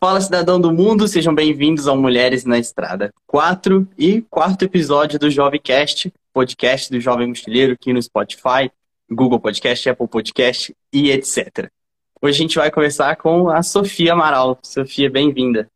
[0.00, 5.28] Fala, cidadão do mundo, sejam bem-vindos ao Mulheres na Estrada 4 e quarto episódio do
[5.28, 8.70] Jovemcast, podcast do Jovem Mochileiro aqui no Spotify,
[9.10, 11.68] Google Podcast, Apple Podcast e etc.
[12.22, 14.56] Hoje a gente vai conversar com a Sofia Amaral.
[14.62, 15.68] Sofia, bem-vinda.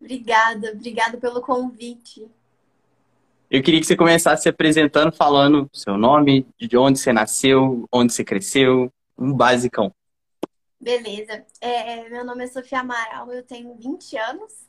[0.00, 2.26] Obrigada, obrigada pelo convite.
[3.50, 8.10] Eu queria que você começasse se apresentando, falando seu nome, de onde você nasceu, onde
[8.10, 9.92] você cresceu, um basicão.
[10.80, 11.44] Beleza.
[11.60, 14.66] É, meu nome é Sofia Amaral, eu tenho 20 anos.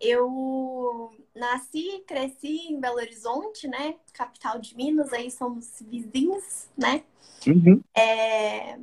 [0.00, 3.96] Eu nasci e cresci em Belo Horizonte, né?
[4.12, 7.04] Capital de Minas, aí somos vizinhos, né?
[7.46, 7.82] Uhum.
[7.96, 8.78] É,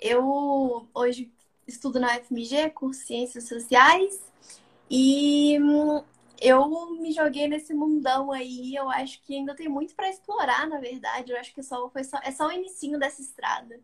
[0.00, 1.32] eu hoje
[1.66, 4.20] estudo na UFMG, curso Ciências Sociais,
[4.90, 6.04] e hum,
[6.40, 8.74] eu me joguei nesse mundão aí.
[8.74, 11.32] Eu acho que ainda tem muito para explorar, na verdade.
[11.32, 13.80] Eu acho que só, foi só, é só o inicinho dessa estrada.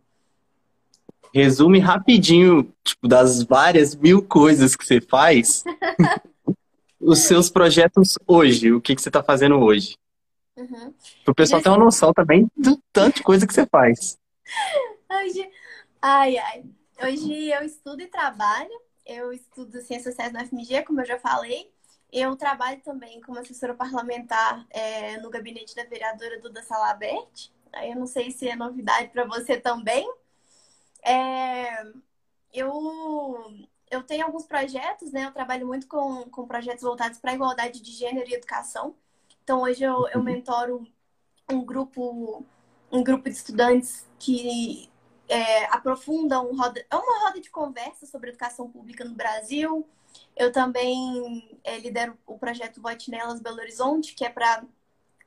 [1.33, 5.65] Resume rapidinho, tipo, das várias mil coisas que você faz,
[7.01, 9.97] os seus projetos hoje, o que, que você está fazendo hoje.
[10.57, 10.93] Uhum.
[11.25, 14.19] Para o pessoal ter uma noção também do tanto de coisa que você faz.
[15.11, 15.49] Hoje,
[16.01, 16.65] ai, ai.
[17.03, 18.71] Hoje eu estudo e trabalho.
[19.07, 21.71] Eu estudo Ciências Sociais na FMG, como eu já falei.
[22.13, 27.51] Eu trabalho também como assessora parlamentar é, no gabinete da vereadora Duda Salabert.
[27.73, 30.09] Aí eu não sei se é novidade para você também.
[31.03, 31.83] É,
[32.53, 35.27] eu, eu tenho alguns projetos, né?
[35.27, 38.95] Eu trabalho muito com, com projetos voltados para a igualdade de gênero e educação.
[39.43, 40.87] Então, hoje eu, eu mentoro
[41.51, 42.45] um grupo,
[42.91, 44.91] um grupo de estudantes que
[45.29, 49.89] é, aprofundam roda, é uma roda de conversa sobre educação pública no Brasil.
[50.37, 54.65] Eu também é, lidero o projeto Vote Nelas Belo Horizonte, que é para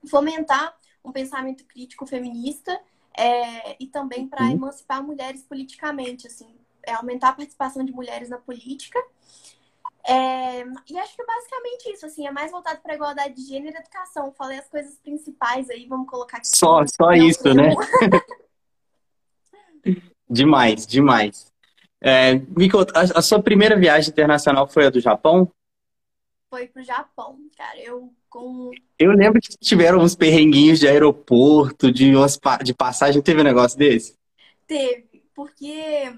[0.09, 2.79] fomentar um pensamento crítico feminista
[3.17, 8.38] é, e também para emancipar mulheres politicamente, assim, é aumentar a participação de mulheres na
[8.38, 9.00] política.
[10.06, 13.80] É, e acho que basicamente isso, assim, é mais voltado para igualdade de gênero e
[13.80, 14.34] educação.
[14.34, 16.47] Falei as coisas principais aí, vamos colocar aqui.
[16.47, 17.69] Só, só isso, né?
[20.30, 21.53] demais, demais.
[22.01, 25.50] É, Miko, a, a sua primeira viagem internacional foi a do Japão?
[26.53, 27.80] Foi pro Japão, cara.
[27.80, 28.69] Eu com.
[29.00, 33.24] Eu lembro que tiveram uns perrenguinhos de aeroporto, de, umas, de passagem.
[33.24, 34.16] Teve um negócio desse?
[34.68, 36.16] Teve, porque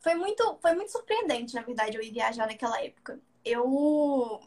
[0.00, 3.18] foi muito, foi muito surpreendente, na verdade, eu ir viajar naquela época.
[3.42, 4.42] Eu,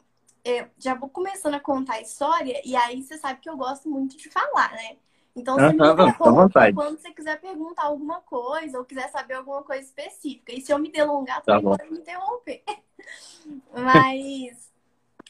[0.46, 3.90] eu já vou começando a contar a história, e aí você sabe que eu gosto
[3.90, 4.98] muito de falar, né?
[5.36, 9.82] Então, você me interrompe quando você quiser perguntar alguma coisa ou quiser saber alguma coisa
[9.82, 10.54] específica.
[10.54, 12.64] E se eu me delongar, tá também pode me interromper.
[13.74, 14.72] Mas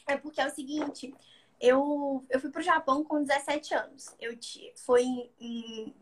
[0.06, 1.14] é porque é o seguinte,
[1.60, 4.14] eu, eu fui pro Japão com 17 anos.
[4.20, 4.36] Eu
[4.76, 5.02] foi
[5.40, 5.94] em,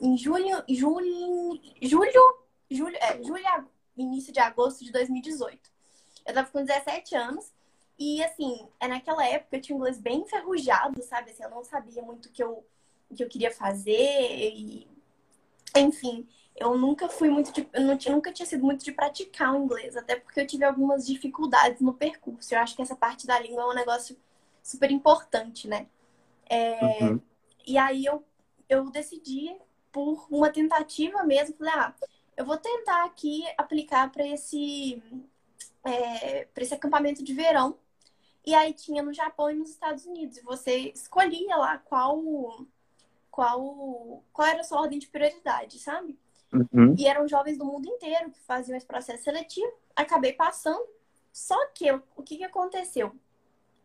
[0.00, 2.38] em julho, julho, julho,
[2.70, 5.58] julho, é, julho, início de agosto de 2018.
[6.26, 7.52] Eu tava com 17 anos
[7.98, 11.30] e assim, é naquela época eu tinha inglês bem enferrujado, sabe?
[11.30, 12.64] Assim, eu não sabia muito o que eu,
[13.10, 14.88] o que eu queria fazer e
[15.76, 16.26] enfim,
[16.56, 19.96] eu nunca fui muito de, eu não, nunca tinha sido muito de praticar o inglês,
[19.96, 22.54] até porque eu tive algumas dificuldades no percurso.
[22.54, 24.16] Eu acho que essa parte da língua é um negócio
[24.62, 25.88] super importante, né?
[26.46, 27.20] É, uhum.
[27.66, 28.24] E aí eu,
[28.68, 29.56] eu decidi,
[29.90, 31.94] por uma tentativa mesmo, falei, ah,
[32.36, 35.02] eu vou tentar aqui aplicar para esse,
[35.84, 37.78] é, para esse acampamento de verão.
[38.46, 40.36] E aí tinha no Japão e nos Estados Unidos.
[40.36, 42.22] E você escolhia lá qual,
[43.30, 46.18] qual, qual era a sua ordem de prioridade, sabe?
[46.54, 46.94] Uhum.
[46.96, 49.72] E eram jovens do mundo inteiro que faziam esse processo seletivo.
[49.96, 50.84] Acabei passando.
[51.32, 53.12] Só que o que, que aconteceu?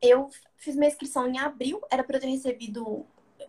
[0.02, 3.06] eu fiz minha inscrição em abril, era para eu ter recebido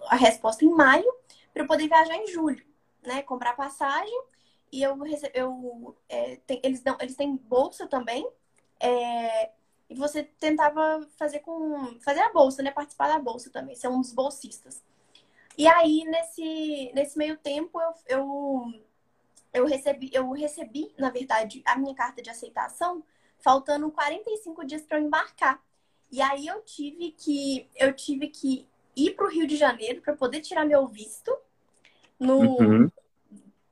[0.09, 1.11] a resposta em maio,
[1.53, 2.65] para eu poder viajar em julho,
[3.03, 3.23] né?
[3.23, 4.23] Comprar passagem.
[4.73, 4.97] E eu,
[5.35, 8.29] eu é, tem, eles, dão, eles têm bolsa também.
[8.79, 9.51] É,
[9.89, 11.99] e você tentava fazer com.
[12.01, 12.71] fazer a bolsa, né?
[12.71, 14.83] Participar da bolsa também, ser um dos bolsistas.
[15.59, 18.65] E aí, nesse, nesse meio tempo, eu, eu,
[19.53, 23.03] eu, recebi, eu recebi, na verdade, a minha carta de aceitação,
[23.39, 25.61] faltando 45 dias para eu embarcar.
[26.11, 28.67] E aí eu tive que eu tive que
[28.97, 31.37] ir para o Rio de Janeiro para poder tirar meu visto
[32.19, 32.91] no uhum.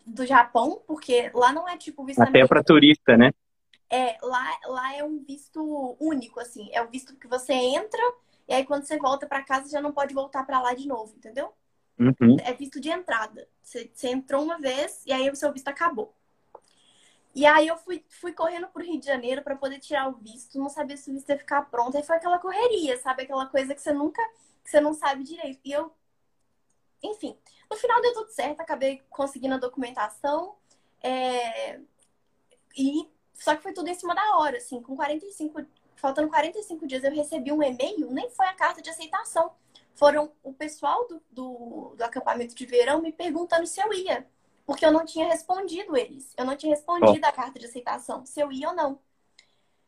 [0.07, 3.33] do Japão, porque lá não é tipo visto até para turista, né?
[3.91, 8.01] É, lá lá é um visto único assim, é o visto que você entra
[8.47, 11.15] e aí quando você volta para casa já não pode voltar para lá de novo,
[11.17, 11.53] entendeu?
[11.99, 12.37] Uhum.
[12.45, 13.49] É visto de entrada.
[13.63, 16.15] Você, você entrou uma vez e aí o seu visto acabou.
[17.35, 20.59] E aí eu fui, fui correndo pro Rio de Janeiro para poder tirar o visto,
[20.59, 21.97] não sabia se o visto ia ficar pronto.
[21.97, 23.23] Aí foi aquela correria, sabe?
[23.23, 24.23] Aquela coisa que você nunca,
[24.65, 25.61] que você não sabe direito.
[25.65, 25.93] E eu,
[27.03, 27.37] enfim,
[27.71, 30.57] no final deu tudo certo, acabei conseguindo a documentação.
[31.03, 31.81] É...
[32.77, 35.65] E só que foi tudo em cima da hora, assim, com 45,
[35.97, 39.53] faltando 45 dias eu recebi um e-mail, nem foi a carta de aceitação.
[39.99, 44.25] Foram o pessoal do, do, do acampamento de verão me perguntando se eu ia,
[44.65, 46.33] porque eu não tinha respondido eles.
[46.37, 47.29] Eu não tinha respondido oh.
[47.29, 49.01] a carta de aceitação, se eu ia ou não.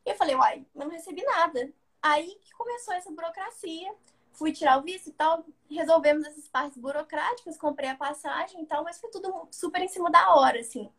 [0.04, 1.72] E eu falei, uai, eu não recebi nada.
[2.02, 3.94] Aí que começou essa burocracia.
[4.32, 8.82] Fui tirar o visto e tal, resolvemos essas partes burocráticas, comprei a passagem e tal,
[8.82, 10.90] mas foi tudo super em cima da hora, assim.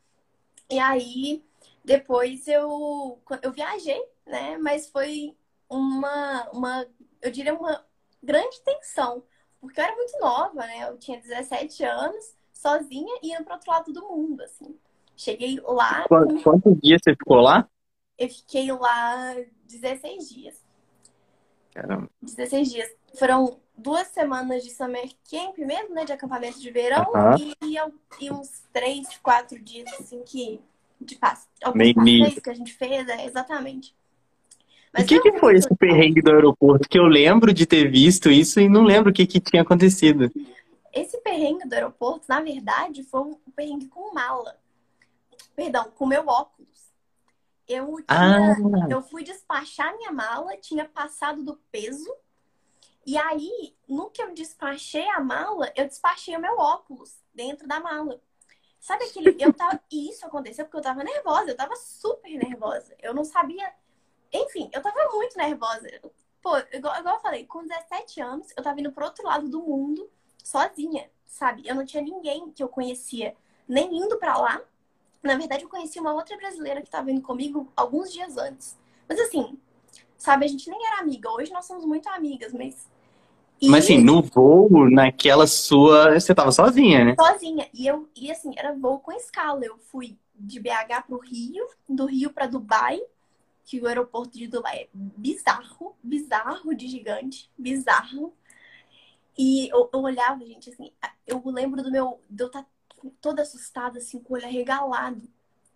[0.70, 1.44] E aí,
[1.84, 4.58] depois eu, eu viajei, né?
[4.58, 5.36] Mas foi
[5.68, 6.88] uma, uma,
[7.22, 7.86] eu diria, uma
[8.22, 9.24] grande tensão.
[9.60, 10.90] Porque eu era muito nova, né?
[10.90, 14.76] Eu tinha 17 anos, sozinha, e indo para outro lado do mundo, assim.
[15.16, 16.06] Cheguei lá.
[16.08, 17.70] Quantos, quantos dias você ficou lá?
[18.18, 19.36] Eu fiquei lá
[19.68, 20.64] 16 dias.
[21.74, 22.10] Caramba.
[22.22, 22.90] 16 dias.
[23.18, 26.06] Foram duas semanas de summer camp mesmo, né?
[26.06, 27.06] De acampamento de verão.
[27.40, 27.56] E,
[28.20, 30.60] e, uns três, quatro dias, assim, que...
[31.00, 31.48] De passe.
[31.64, 33.96] Alguns passeios que a gente fez, é, exatamente.
[34.94, 36.88] Mas o que, que foi esse perrengue do aeroporto?
[36.90, 40.30] Que eu lembro de ter visto isso e não lembro o que, que tinha acontecido.
[40.94, 44.58] Esse perrengue do aeroporto, na verdade, foi um perrengue com mala.
[45.56, 46.92] Perdão, com meu óculos.
[47.68, 48.88] Eu, tinha, ah.
[48.90, 52.14] eu fui despachar minha mala, tinha passado do peso.
[53.06, 57.80] E aí, no que eu despachei a mala, eu despachei o meu óculos dentro da
[57.80, 58.20] mala.
[58.80, 59.36] Sabe aquele.
[59.40, 59.80] Eu tava.
[59.92, 62.94] E isso aconteceu porque eu tava nervosa, eu tava super nervosa.
[63.00, 63.72] Eu não sabia.
[64.34, 65.90] Enfim, eu tava muito nervosa.
[66.42, 69.62] Pô, igual, igual eu falei, com 17 anos, eu tava indo pro outro lado do
[69.62, 70.10] mundo,
[70.44, 71.68] sozinha, sabe?
[71.68, 73.36] Eu não tinha ninguém que eu conhecia,
[73.68, 74.62] nem indo para lá,
[75.24, 78.78] na verdade, eu conheci uma outra brasileira que estava indo comigo alguns dias antes.
[79.08, 79.58] Mas assim,
[80.18, 81.30] sabe, a gente nem era amiga.
[81.30, 82.90] Hoje nós somos muito amigas, mas.
[83.62, 83.70] E...
[83.70, 86.20] Mas assim, no voo, naquela sua.
[86.20, 87.16] Você tava sozinha, né?
[87.20, 87.70] Sozinha.
[87.74, 89.64] E eu, e assim, era voo com escala.
[89.64, 93.00] Eu fui de BH pro Rio, do Rio para Dubai,
[93.72, 98.36] que o aeroporto de Dubai é bizarro, bizarro de gigante, bizarro.
[99.38, 100.92] E eu, eu olhava, gente, assim,
[101.26, 102.20] eu lembro do meu.
[102.30, 102.70] De eu estar tá
[103.22, 105.22] toda assustada, assim, com o olho arregalado.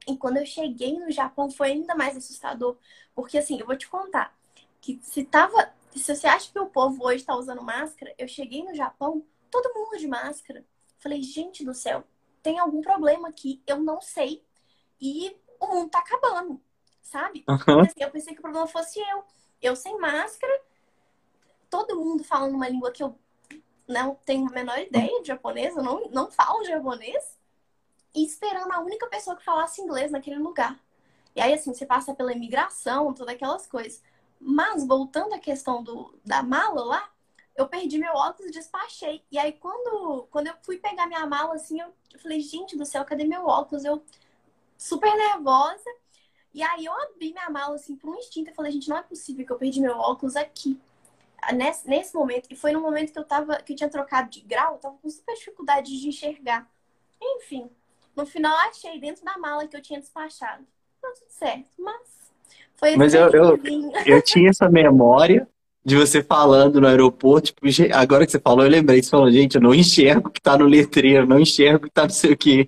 [0.06, 2.77] E quando eu cheguei no Japão foi ainda mais assustador.
[3.15, 4.38] Porque, assim, eu vou te contar
[4.81, 5.74] que se tava.
[5.95, 9.74] Se você acha que o povo hoje tá usando máscara, eu cheguei no Japão, todo
[9.74, 10.65] mundo de máscara.
[11.00, 12.03] Falei, gente do céu,
[12.44, 14.44] tem algum problema aqui, eu não sei.
[15.00, 16.62] E o mundo tá acabando,
[17.06, 17.46] sabe?
[17.48, 17.81] Uhum.
[17.81, 19.24] Assim, eu pensei que o problema fosse eu.
[19.62, 20.54] Eu sem máscara,
[21.69, 23.18] todo mundo falando uma língua que eu
[23.88, 27.38] não tenho a menor ideia de japonês, eu não, não falo japonês,
[28.13, 30.80] e esperando a única pessoa que falasse inglês naquele lugar.
[31.36, 34.02] E aí, assim, você passa pela imigração, todas aquelas coisas.
[34.40, 37.10] Mas, voltando à questão do, da mala lá,
[37.56, 39.24] eu perdi meu óculos e despachei.
[39.30, 42.86] E aí, quando, quando eu fui pegar minha mala, assim, eu, eu falei, gente do
[42.86, 43.84] céu, cadê meu óculos?
[43.86, 44.02] Eu,
[44.78, 45.90] super nervosa.
[46.56, 48.50] E aí, eu abri minha mala, assim, por um instinto.
[48.50, 50.80] Eu falei, gente, não é possível que eu perdi meu óculos aqui
[51.54, 54.42] nesse, nesse momento, e foi no momento que eu tava, que eu tinha trocado de
[54.42, 56.68] grau, eu tava com super dificuldade de enxergar.
[57.22, 57.69] Enfim,
[58.16, 60.63] no final achei dentro da mala que eu tinha despachado.
[61.02, 62.31] Tá tudo certo, mas
[62.75, 63.60] foi Mas eu, eu,
[64.06, 65.48] eu tinha essa memória
[65.84, 69.56] de você falando no aeroporto, tipo, agora que você falou, eu lembrei, você falou, gente,
[69.56, 72.31] eu não enxergo o que tá no letreiro, não enxergo o que tá não sei
[72.31, 72.68] o quê.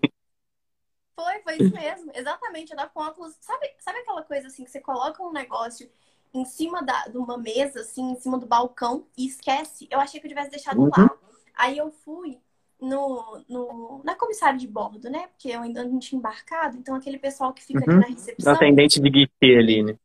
[1.18, 4.70] Foi, foi isso mesmo, exatamente, eu tava com óculos, sabe, sabe aquela coisa assim, que
[4.70, 5.90] você coloca um negócio
[6.32, 9.88] em cima da, de uma mesa, assim, em cima do balcão, e esquece.
[9.90, 10.92] Eu achei que eu tivesse deixado uhum.
[10.96, 11.10] lá.
[11.56, 12.40] Aí eu fui
[12.80, 15.28] no, no, na comissária de bordo, né?
[15.30, 17.98] Porque eu ainda não tinha embarcado, então aquele pessoal que fica uhum.
[17.98, 18.54] aqui na recepção.
[18.54, 19.98] atendente de guichê ali, né?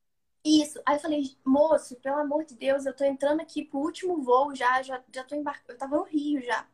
[0.43, 0.81] Isso.
[0.87, 4.55] Aí eu falei, moço, pelo amor de Deus, eu tô entrando aqui pro último voo
[4.55, 5.75] já, já, já tô embarcando.
[5.75, 6.67] Eu tava no Rio já.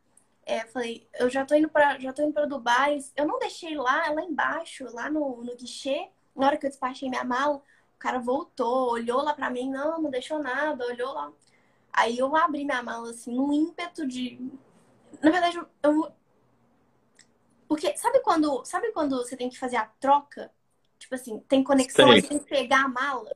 [0.48, 2.98] É, falei, eu já tô indo para já tô indo para Dubai.
[3.14, 7.10] Eu não deixei lá, lá embaixo, lá no, no guichê, na hora que eu despachei
[7.10, 7.56] minha mala.
[7.56, 11.30] O cara voltou, olhou lá pra mim, não, não deixou nada, olhou lá.
[11.92, 14.40] Aí eu abri minha mala, assim, num ímpeto de.
[15.22, 16.12] Na verdade, eu.
[17.68, 18.64] Porque sabe quando.
[18.64, 20.50] Sabe quando você tem que fazer a troca?
[20.98, 23.30] Tipo assim, tem conexão, você tem que pegar a mala.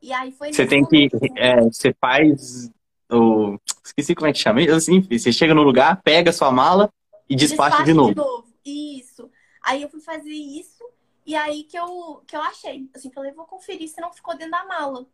[0.00, 0.52] E aí foi.
[0.52, 1.08] Você tem que.
[1.12, 2.70] Assim, é, você faz
[3.10, 3.58] o.
[3.84, 4.60] Esqueci como é que chama.
[4.74, 6.92] Assim, você chega no lugar, pega a sua mala
[7.28, 8.10] e despacha, despacha de, novo.
[8.10, 8.46] de novo.
[8.64, 9.30] Isso.
[9.62, 10.84] Aí eu fui fazer isso.
[11.26, 12.88] E aí que eu, que eu achei.
[12.94, 15.06] Assim, falei, vou conferir se não ficou dentro da mala.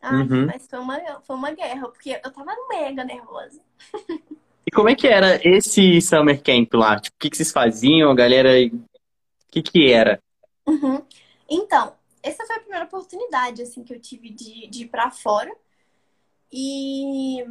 [0.00, 0.46] Ai, uhum.
[0.46, 3.60] mas foi uma, foi uma guerra, porque eu tava mega nervosa.
[4.66, 6.98] E como é que era esse summer camp lá?
[6.98, 8.50] Tipo, o que, que vocês faziam, a galera?
[8.64, 10.22] O que que era?
[10.66, 11.02] Uhum.
[11.48, 15.52] Então, essa foi a primeira oportunidade, assim, que eu tive de, de ir pra fora.
[16.52, 17.44] E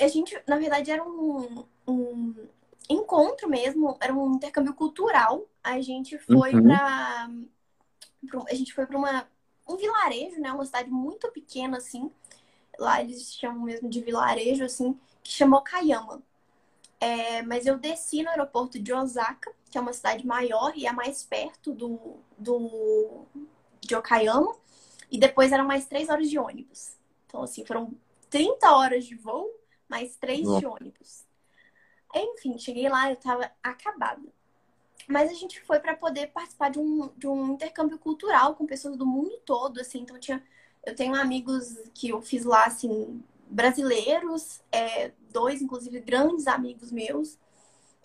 [0.00, 2.34] a gente, na verdade, era um, um
[2.88, 5.46] encontro mesmo, era um intercâmbio cultural.
[5.62, 6.62] A gente foi uhum.
[6.64, 7.30] para
[8.48, 9.28] a gente foi para uma
[9.68, 10.52] um vilarejo, né?
[10.52, 12.10] Uma cidade muito pequena, assim.
[12.78, 16.22] Lá eles chamam mesmo de vilarejo, assim, que chamou Kayama.
[17.00, 20.92] É, mas eu desci no aeroporto de Osaka, que é uma cidade maior e é
[20.92, 23.26] mais perto do, do
[23.80, 24.54] de Okayama.
[25.10, 26.96] E depois eram mais três horas de ônibus.
[27.26, 27.92] Então, assim, foram
[28.30, 29.50] 30 horas de voo,
[29.88, 31.24] mais três de ônibus.
[32.14, 34.22] Enfim, cheguei lá, eu tava acabada.
[35.08, 38.96] Mas a gente foi para poder participar de um, de um intercâmbio cultural com pessoas
[38.96, 40.00] do mundo todo, assim.
[40.00, 40.42] Então, tinha,
[40.84, 47.38] eu tenho amigos que eu fiz lá, assim, brasileiros, é, dois, inclusive, grandes amigos meus.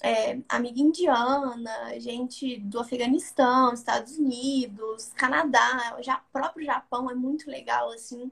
[0.03, 7.91] É, amiga indiana, gente do Afeganistão, Estados Unidos, Canadá, já próprio Japão é muito legal,
[7.91, 8.31] assim.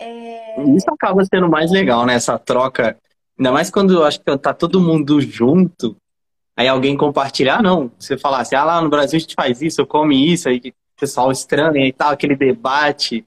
[0.00, 0.62] É...
[0.74, 2.14] Isso acaba sendo mais legal, né?
[2.14, 2.96] Essa troca.
[3.38, 5.96] Ainda mais quando eu acho que tá todo mundo junto,
[6.56, 7.90] aí alguém compartilhar, ah, não.
[7.98, 10.58] Você falar assim, ah, lá no Brasil a gente faz isso, eu come isso, aí
[10.58, 13.24] o pessoal estranha e tal, aquele debate.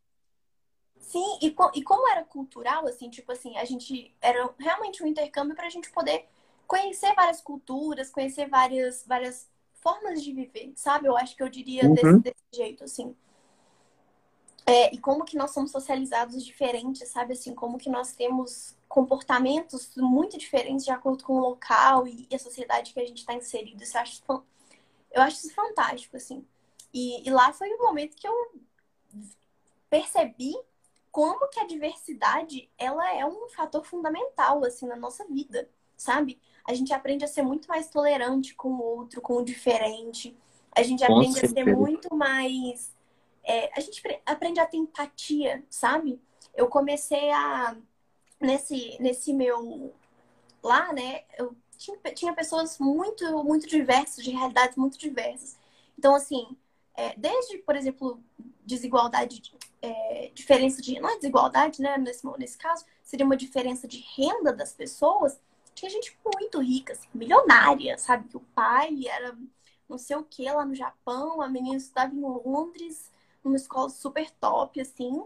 [1.00, 5.56] Sim, e, e como era cultural, assim, tipo assim, a gente era realmente um intercâmbio
[5.56, 6.26] para a gente poder
[6.68, 9.50] conhecer várias culturas, conhecer várias, várias
[9.82, 11.08] formas de viver, sabe?
[11.08, 11.94] Eu acho que eu diria uhum.
[11.94, 13.14] desse, desse, jeito, assim.
[14.66, 17.34] É, e como que nós somos socializados diferentes, sabe?
[17.34, 22.36] Assim, como que nós temos comportamentos muito diferentes de acordo com o local e, e
[22.36, 23.82] a sociedade que a gente está inserido.
[23.82, 24.24] Isso eu acho,
[25.12, 26.46] eu acho isso fantástico, assim.
[26.94, 28.52] E, e lá foi o momento que eu
[29.90, 30.54] percebi
[31.12, 36.40] como que a diversidade ela é um fator fundamental assim na nossa vida, sabe?
[36.66, 40.38] A gente aprende a ser muito mais tolerante com o outro, com o diferente.
[40.74, 41.62] A gente com aprende certeza.
[41.62, 42.94] a ser muito mais
[43.44, 46.22] é, a gente aprende a ter empatia, sabe?
[46.54, 47.76] Eu comecei a
[48.40, 49.94] nesse nesse meu
[50.64, 51.24] lá, né?
[51.38, 55.58] Eu tinha, tinha pessoas muito muito diversas, de realidades muito diversas.
[55.98, 56.58] Então assim,
[56.96, 58.24] é, desde, por exemplo,
[58.66, 59.42] desigualdade,
[59.82, 61.00] é, diferença de.
[61.00, 61.98] Não é desigualdade, né?
[61.98, 65.40] Nesse, nesse caso, seria uma diferença de renda das pessoas.
[65.74, 68.28] Tinha gente muito rica, assim, milionária, sabe?
[68.28, 69.36] Que o pai era
[69.92, 73.11] não sei o que lá no Japão, a menina estudava em Londres,
[73.44, 75.24] numa escola super top, assim.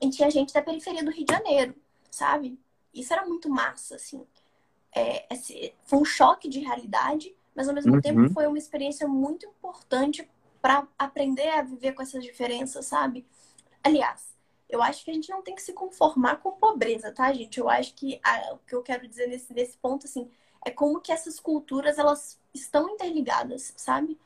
[0.00, 1.74] E tinha gente da periferia do Rio de Janeiro,
[2.10, 2.58] sabe?
[2.92, 4.26] Isso era muito massa, assim.
[4.92, 8.00] É, esse, foi um choque de realidade, mas ao mesmo uhum.
[8.00, 10.28] tempo foi uma experiência muito importante
[10.60, 13.26] para aprender a viver com essas diferenças, sabe?
[13.82, 14.30] Aliás,
[14.68, 17.58] eu acho que a gente não tem que se conformar com pobreza, tá, gente?
[17.58, 20.30] Eu acho que a, o que eu quero dizer nesse, nesse ponto, assim,
[20.64, 24.18] é como que essas culturas, elas estão interligadas, sabe?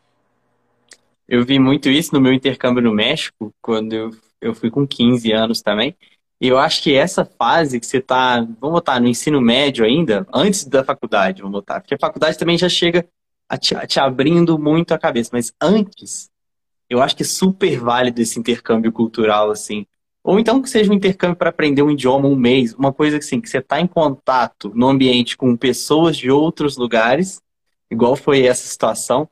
[1.29, 5.33] Eu vi muito isso no meu intercâmbio no México, quando eu, eu fui com 15
[5.33, 5.97] anos também.
[6.41, 10.27] E eu acho que essa fase que você está, vamos botar, no ensino médio ainda,
[10.33, 13.09] antes da faculdade, vamos botar, porque a faculdade também já chega
[13.59, 15.31] te, te abrindo muito a cabeça.
[15.33, 16.31] Mas antes,
[16.89, 19.87] eu acho que é super válido esse intercâmbio cultural, assim.
[20.23, 23.41] Ou então que seja um intercâmbio para aprender um idioma um mês, uma coisa assim,
[23.41, 27.43] que você está em contato no ambiente com pessoas de outros lugares,
[27.91, 29.29] igual foi essa situação.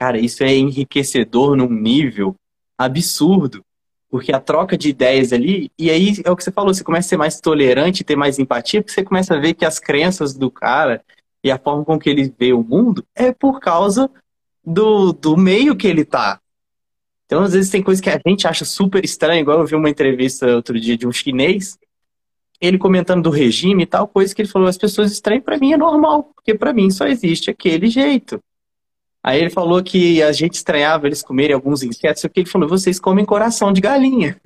[0.00, 2.34] Cara, isso é enriquecedor num nível
[2.78, 3.62] absurdo,
[4.08, 7.08] porque a troca de ideias ali, e aí é o que você falou, você começa
[7.08, 10.32] a ser mais tolerante, ter mais empatia, porque você começa a ver que as crenças
[10.32, 11.04] do cara
[11.44, 14.10] e a forma com que ele vê o mundo é por causa
[14.64, 16.40] do, do meio que ele tá.
[17.26, 19.90] Então, às vezes, tem coisas que a gente acha super estranha, igual eu vi uma
[19.90, 21.78] entrevista outro dia de um chinês,
[22.58, 25.74] ele comentando do regime e tal, coisa que ele falou, as pessoas estranhas para mim
[25.74, 28.40] é normal, porque para mim só existe aquele jeito.
[29.22, 32.68] Aí ele falou que a gente estranhava eles comerem alguns insetos, o que ele falou,
[32.68, 34.40] vocês comem coração de galinha.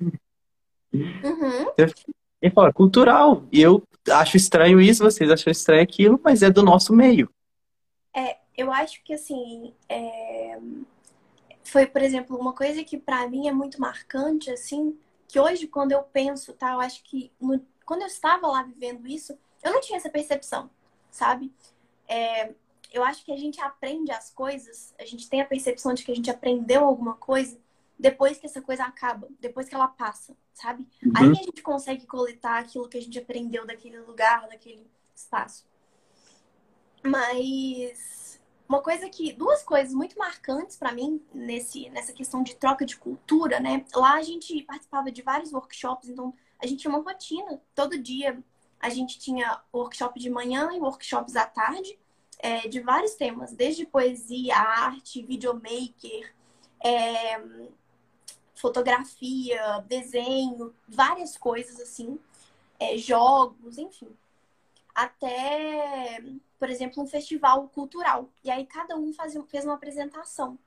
[0.93, 1.71] Uhum.
[2.41, 3.43] Ele falou, é cultural.
[3.51, 7.29] E eu acho estranho isso, vocês acham estranho aquilo, mas é do nosso meio.
[8.13, 10.57] É, eu acho que assim, é...
[11.63, 15.93] foi, por exemplo, uma coisa que para mim é muito marcante, assim, que hoje quando
[15.93, 17.61] eu penso, tá, eu acho que no...
[17.85, 20.69] quando eu estava lá vivendo isso, eu não tinha essa percepção,
[21.09, 21.51] sabe?
[22.07, 22.51] É...
[22.91, 26.11] Eu acho que a gente aprende as coisas, a gente tem a percepção de que
[26.11, 27.59] a gente aprendeu alguma coisa
[27.97, 30.85] depois que essa coisa acaba, depois que ela passa, sabe?
[31.03, 31.13] Uhum.
[31.15, 35.65] Aí a gente consegue coletar aquilo que a gente aprendeu daquele lugar, daquele espaço.
[37.03, 42.85] Mas uma coisa que duas coisas muito marcantes para mim nesse nessa questão de troca
[42.85, 43.85] de cultura, né?
[43.93, 47.61] Lá a gente participava de vários workshops, então a gente tinha uma rotina.
[47.73, 48.43] Todo dia
[48.79, 51.97] a gente tinha workshop de manhã e workshops à tarde,
[52.39, 56.33] é, de vários temas, desde poesia, arte, videomaker,
[56.83, 57.41] é,
[58.55, 62.19] fotografia, desenho, várias coisas assim,
[62.79, 64.09] é, jogos, enfim.
[64.93, 66.23] Até,
[66.57, 68.29] por exemplo, um festival cultural.
[68.43, 70.57] E aí cada um fazia, fez uma apresentação.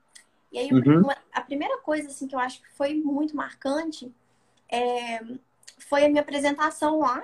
[0.51, 1.01] E aí, Uhum.
[1.01, 4.13] uma- a primeira coisa assim que eu acho que foi muito marcante
[4.71, 5.19] é,
[5.79, 7.23] foi a minha apresentação lá.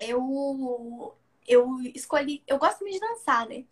[0.00, 1.14] Eu
[1.48, 3.64] eu escolhi, eu gosto muito de dançar, né?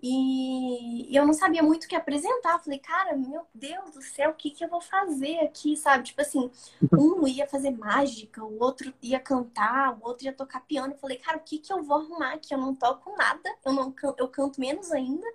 [0.00, 2.54] E, e eu não sabia muito o que apresentar.
[2.54, 6.04] Eu Falei, cara, meu Deus do céu, o que que eu vou fazer aqui, sabe?
[6.04, 6.50] Tipo assim,
[6.96, 10.92] um ia fazer mágica, o outro ia cantar, o outro ia tocar piano.
[10.94, 12.54] Eu falei, cara, o que que eu vou arrumar aqui?
[12.54, 15.26] Eu não toco nada, eu não can- eu canto menos ainda.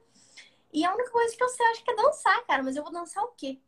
[0.73, 2.63] E a única coisa que eu sei, acho que é dançar, cara.
[2.63, 3.59] Mas eu vou dançar o quê?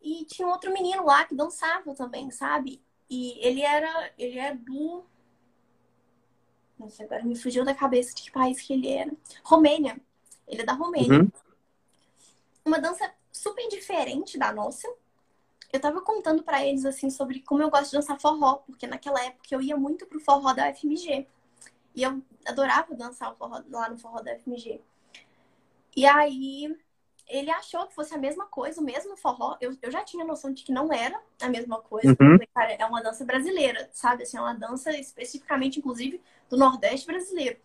[0.00, 2.82] E tinha um outro menino lá que dançava também, sabe?
[3.08, 5.04] E ele era, ele é do.
[6.84, 9.10] Nossa, agora me fugiu da cabeça de que país que ele era.
[9.42, 9.98] Romênia.
[10.46, 11.20] Ele é da Romênia.
[11.20, 11.30] Uhum.
[12.62, 14.86] Uma dança super diferente da nossa.
[15.72, 19.22] Eu tava contando pra eles, assim, sobre como eu gosto de dançar forró, porque naquela
[19.24, 21.26] época eu ia muito pro forró da UFMG.
[21.94, 24.82] E eu adorava dançar o forró, lá no forró da UFMG.
[25.96, 26.76] E aí,
[27.26, 29.56] ele achou que fosse a mesma coisa, o mesmo forró.
[29.60, 32.08] Eu, eu já tinha noção de que não era a mesma coisa.
[32.08, 32.16] Uhum.
[32.38, 34.22] porque cara, é uma dança brasileira, sabe?
[34.24, 37.58] Assim, é uma dança especificamente, inclusive, do Nordeste brasileiro.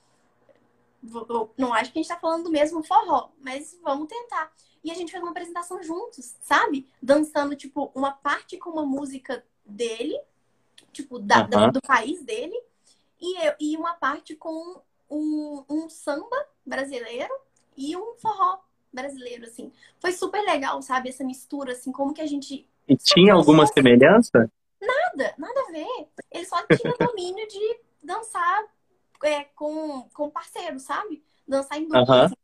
[1.01, 4.51] Eu Não acho que a gente tá falando do mesmo forró, mas vamos tentar.
[4.83, 6.87] E a gente fez uma apresentação juntos, sabe?
[7.01, 10.19] Dançando, tipo, uma parte com uma música dele,
[10.91, 11.71] tipo, da, da- Aham.
[11.71, 12.57] do país dele,
[13.19, 17.33] e, eu, e uma parte com um, um samba brasileiro
[17.75, 18.59] e um forró
[18.91, 19.71] brasileiro, assim.
[19.99, 21.09] Foi super legal, sabe?
[21.09, 22.67] Essa mistura, assim, como que a gente.
[22.87, 24.51] E tinha alguma semelhança?
[24.81, 26.07] Nada, nada a ver.
[26.31, 28.63] Ele só tinha domínio de dançar
[29.23, 31.23] é, com, com parceiro, sabe?
[31.47, 32.01] Dançar em dupla.
[32.01, 32.25] Aham.
[32.25, 32.35] assim.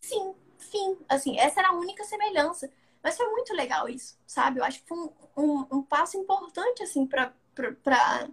[0.00, 0.98] Sim, fim.
[1.08, 2.70] Assim, essa era a única semelhança.
[3.02, 4.58] Mas foi muito legal isso, sabe?
[4.60, 8.28] Eu acho que foi um, um, um passo importante, assim, pra, pra, pra-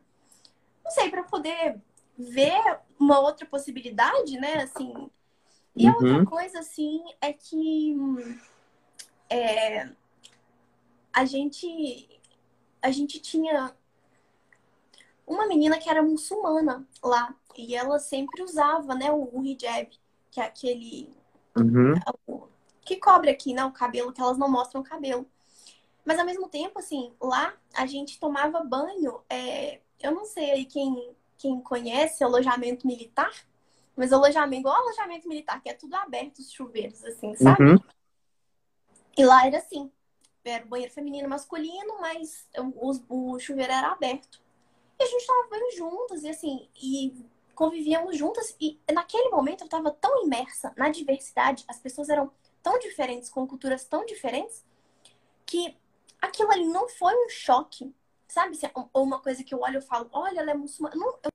[0.83, 1.79] Não sei, pra poder
[2.17, 4.63] ver uma outra possibilidade, né?
[4.63, 5.09] Assim.
[5.77, 6.25] E a outra Uhum.
[6.25, 7.95] coisa, assim, é que
[9.29, 9.95] é,
[11.13, 12.09] a gente
[12.81, 13.75] a gente tinha
[15.25, 19.89] uma menina que era muçulmana lá e ela sempre usava, né, o, o hijab,
[20.31, 21.09] que é aquele
[21.57, 21.95] Uhum.
[22.27, 22.47] o-
[22.81, 25.25] que cobre aqui, né, o cabelo, que elas não mostram o cabelo.
[26.05, 29.21] Mas ao mesmo tempo, assim, lá a gente tomava banho.
[29.29, 33.31] é, eu não sei aí quem, quem conhece alojamento militar,
[33.95, 37.63] mas alojamento, igual alojamento militar, que é tudo aberto, os chuveiros, assim, sabe?
[37.63, 37.77] Uhum.
[39.17, 39.91] E lá era assim.
[40.43, 44.41] Era o banheiro feminino e masculino, mas o, o chuveiro era aberto.
[44.99, 48.55] E a gente tava banho juntas, e assim, e convivíamos juntas.
[48.59, 52.31] E naquele momento eu tava tão imersa na diversidade, as pessoas eram
[52.61, 54.63] tão diferentes, com culturas tão diferentes,
[55.45, 55.75] que
[56.21, 57.93] aquilo ali não foi um choque.
[58.27, 58.57] Sabe?
[58.91, 60.95] Ou uma coisa que eu olho e falo, olha, ela é muçulmana.
[60.95, 61.29] Não, eu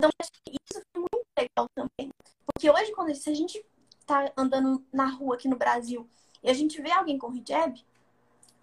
[0.00, 2.10] Então, acho que isso foi muito legal também.
[2.46, 3.62] Porque hoje, quando se a gente
[4.06, 6.08] tá andando na rua aqui no Brasil
[6.42, 7.84] e a gente vê alguém com hijab,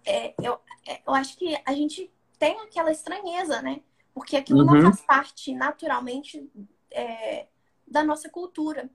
[0.04, 3.80] é, eu, é, eu acho que a gente tem aquela estranheza, né?
[4.12, 4.82] Porque aquilo não Uhum.
[4.82, 6.50] faz parte naturalmente
[6.90, 7.46] é,
[7.86, 8.90] da nossa cultura.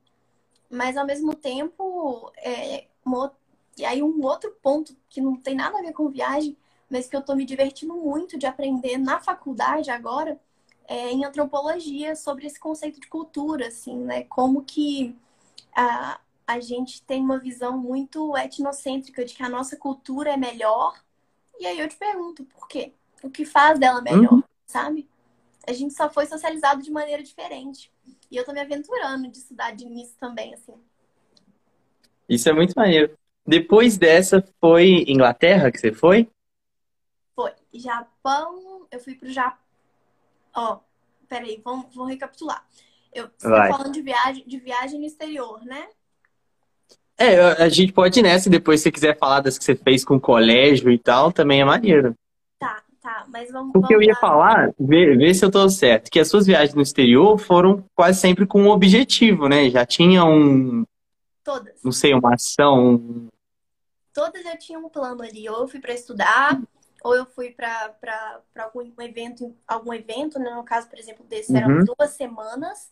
[0.69, 3.33] Mas ao mesmo tempo, é, uma
[3.77, 6.57] e aí um outro ponto que não tem nada a ver com viagem,
[6.89, 10.37] mas que eu tô me divertindo muito de aprender na faculdade agora,
[10.87, 14.23] é, em antropologia sobre esse conceito de cultura, assim, né?
[14.25, 15.15] Como que
[15.75, 20.93] a, a gente tem uma visão muito etnocêntrica de que a nossa cultura é melhor.
[21.59, 22.93] E aí eu te pergunto, por quê?
[23.23, 24.43] O que faz dela melhor, Uhum.
[24.65, 25.09] sabe?
[25.67, 27.91] A gente só foi socializado de maneira diferente.
[28.31, 30.75] E eu tô me aventurando de estudar nisso também, assim.
[32.27, 33.15] Isso é muito maneiro.
[33.45, 36.29] Depois dessa, foi Inglaterra que você foi?
[37.35, 39.62] Foi Japão, eu fui pro Japão.
[40.55, 40.79] Ó,
[41.27, 42.65] peraí, vamos, vamos recapitular.
[43.13, 45.87] Eu, tá falando de viagem, de viagem no exterior, né?
[47.17, 49.75] É, a gente pode ir nessa e depois se você quiser falar das que você
[49.75, 52.15] fez com o colégio e tal, também é maneiro.
[52.57, 53.71] Tá, tá, mas vamos.
[53.71, 54.19] Porque eu vamos ia lá.
[54.19, 58.19] falar, ver, ver se eu tô certo, que as suas viagens no exterior foram quase
[58.19, 59.69] sempre com um objetivo, né?
[59.69, 60.83] Já tinha um,
[61.43, 61.79] Todas.
[61.83, 62.95] não sei, uma ação.
[62.95, 63.27] um-
[64.11, 65.47] Todas eu tinha um plano ali.
[65.49, 66.59] Ou eu fui para estudar,
[67.03, 70.49] ou eu fui para algum evento, algum evento, né?
[70.55, 71.83] No caso, por exemplo, desse, eram Uhum.
[71.83, 72.91] duas semanas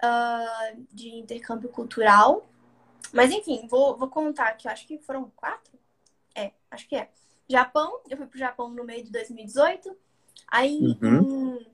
[0.00, 2.46] ah, de intercâmbio cultural.
[3.12, 5.78] Mas enfim, vou, vou contar que acho que foram quatro.
[6.34, 7.10] É, acho que é.
[7.48, 9.94] Japão, eu fui pro Japão no meio de 2018.
[10.48, 11.64] Aí Uhum.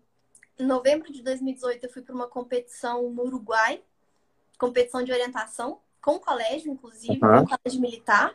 [0.58, 3.80] em novembro de 2018 eu fui para uma competição no Uruguai,
[4.58, 7.46] competição de orientação, com o colégio, inclusive, Uhum.
[7.46, 8.34] com o colégio militar.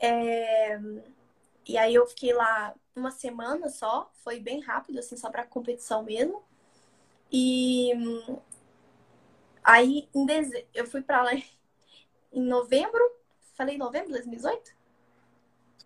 [0.00, 0.78] É,
[1.66, 6.02] E aí eu fiquei lá uma semana só, foi bem rápido, assim, só para competição
[6.02, 6.42] mesmo.
[7.32, 7.92] E
[9.62, 11.32] aí em dezembro, eu fui para lá
[12.32, 13.00] em novembro,
[13.54, 14.72] falei novembro de 2018?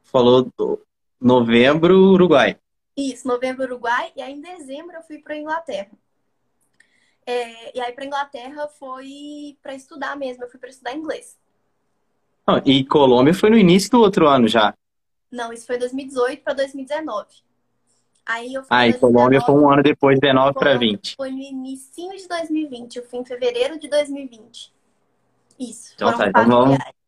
[0.04, 0.82] Falou do
[1.20, 2.58] novembro, Uruguai.
[2.96, 5.90] Isso, novembro, Uruguai, e aí em dezembro eu fui para Inglaterra.
[7.24, 11.38] É, e aí para Inglaterra foi para estudar mesmo, eu fui para estudar inglês.
[12.46, 14.74] Ah, e Colômbia foi no início do outro ano já.
[15.30, 17.26] Não, isso foi 2018 para 2019.
[18.24, 21.16] Aí eu fui Ah, e 2019, Colômbia foi um ano depois, 19 para Colômbia 20.
[21.16, 24.72] Foi no início de 2020, eu fui em fevereiro de 2020.
[25.58, 26.98] Isso, Então tá, então vamos- viagens.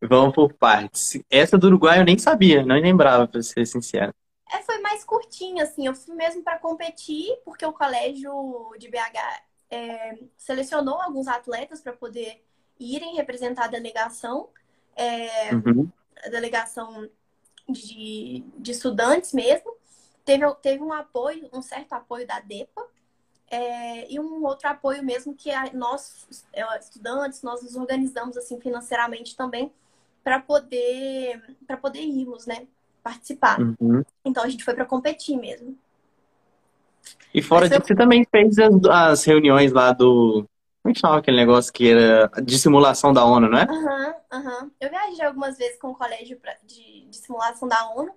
[0.00, 1.20] Vamos por partes.
[1.28, 4.14] Essa do Uruguai eu nem sabia, não lembrava, pra ser sincero.
[4.50, 5.86] É, foi mais curtinho, assim.
[5.86, 8.32] Eu fui mesmo para competir, porque o colégio
[8.78, 12.42] de BH é, selecionou alguns atletas para poder
[12.78, 14.48] irem representar a delegação,
[14.96, 15.88] é, Uhum.
[16.24, 17.08] A delegação
[17.68, 19.72] de, de estudantes mesmo.
[20.24, 22.86] Teve, teve um apoio, um certo apoio da DEPA,
[23.50, 28.60] é, e um outro apoio mesmo que a- nós, é, estudantes, nós nos organizamos assim
[28.60, 29.72] financeiramente também
[30.22, 32.66] para poder, para poder irmos, né?
[33.02, 33.58] Participar.
[33.60, 34.04] Uhum.
[34.24, 35.78] Então a gente foi para competir mesmo.
[37.32, 40.44] E fora eu- disso, você também fez as, as reuniões lá do.
[40.88, 43.64] Como é que chamava aquele negócio que era de simulação da ONU, não é?
[43.64, 44.70] Aham, aham.
[44.80, 48.10] Eu viajei algumas vezes com o colégio de, de simulação da ONU,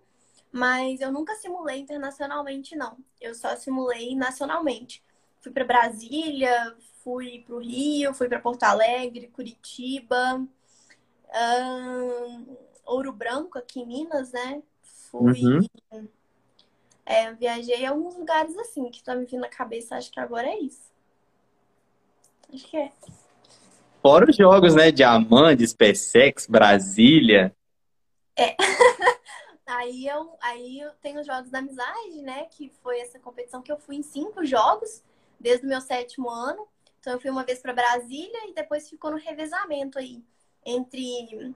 [0.53, 2.97] mas eu nunca simulei internacionalmente, não.
[3.19, 5.03] Eu só simulei nacionalmente.
[5.41, 10.41] Fui para Brasília, fui para o Rio, fui para Porto Alegre, Curitiba,
[12.85, 14.63] Ouro Branco, aqui em Minas, né?
[14.81, 15.43] Fui.
[15.43, 16.07] Uhum.
[17.05, 20.47] É, viajei a alguns lugares assim, que tá me vindo na cabeça, acho que agora
[20.47, 20.90] é isso.
[22.53, 22.91] Acho que é.
[24.01, 24.91] Fora os jogos, né?
[24.91, 27.55] Diamante, SpaceX, Brasília.
[29.65, 32.45] Aí eu, aí eu tenho os Jogos da Amizade, né?
[32.51, 35.01] Que foi essa competição que eu fui em cinco jogos,
[35.39, 36.67] desde o meu sétimo ano.
[36.99, 40.21] Então eu fui uma vez para Brasília e depois ficou no revezamento aí
[40.65, 41.55] entre,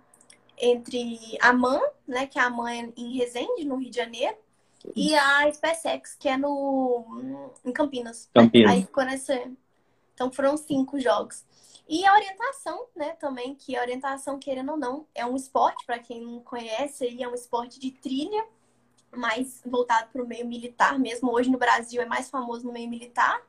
[0.57, 2.25] entre a MAN, né?
[2.25, 4.37] Que é a MAN é em Resende, no Rio de Janeiro,
[4.95, 8.29] e a SpaceX, que é no, em Campinas.
[8.33, 8.71] Campinas.
[8.71, 9.33] Aí ficou nessa.
[10.15, 11.45] Então foram cinco jogos.
[11.89, 15.99] E a orientação, né, também, que a orientação, querendo ou não, é um esporte, para
[15.99, 18.45] quem não conhece, aí é um esporte de trilha,
[19.15, 21.31] mais voltado para o meio militar mesmo.
[21.33, 23.41] Hoje no Brasil é mais famoso no meio militar,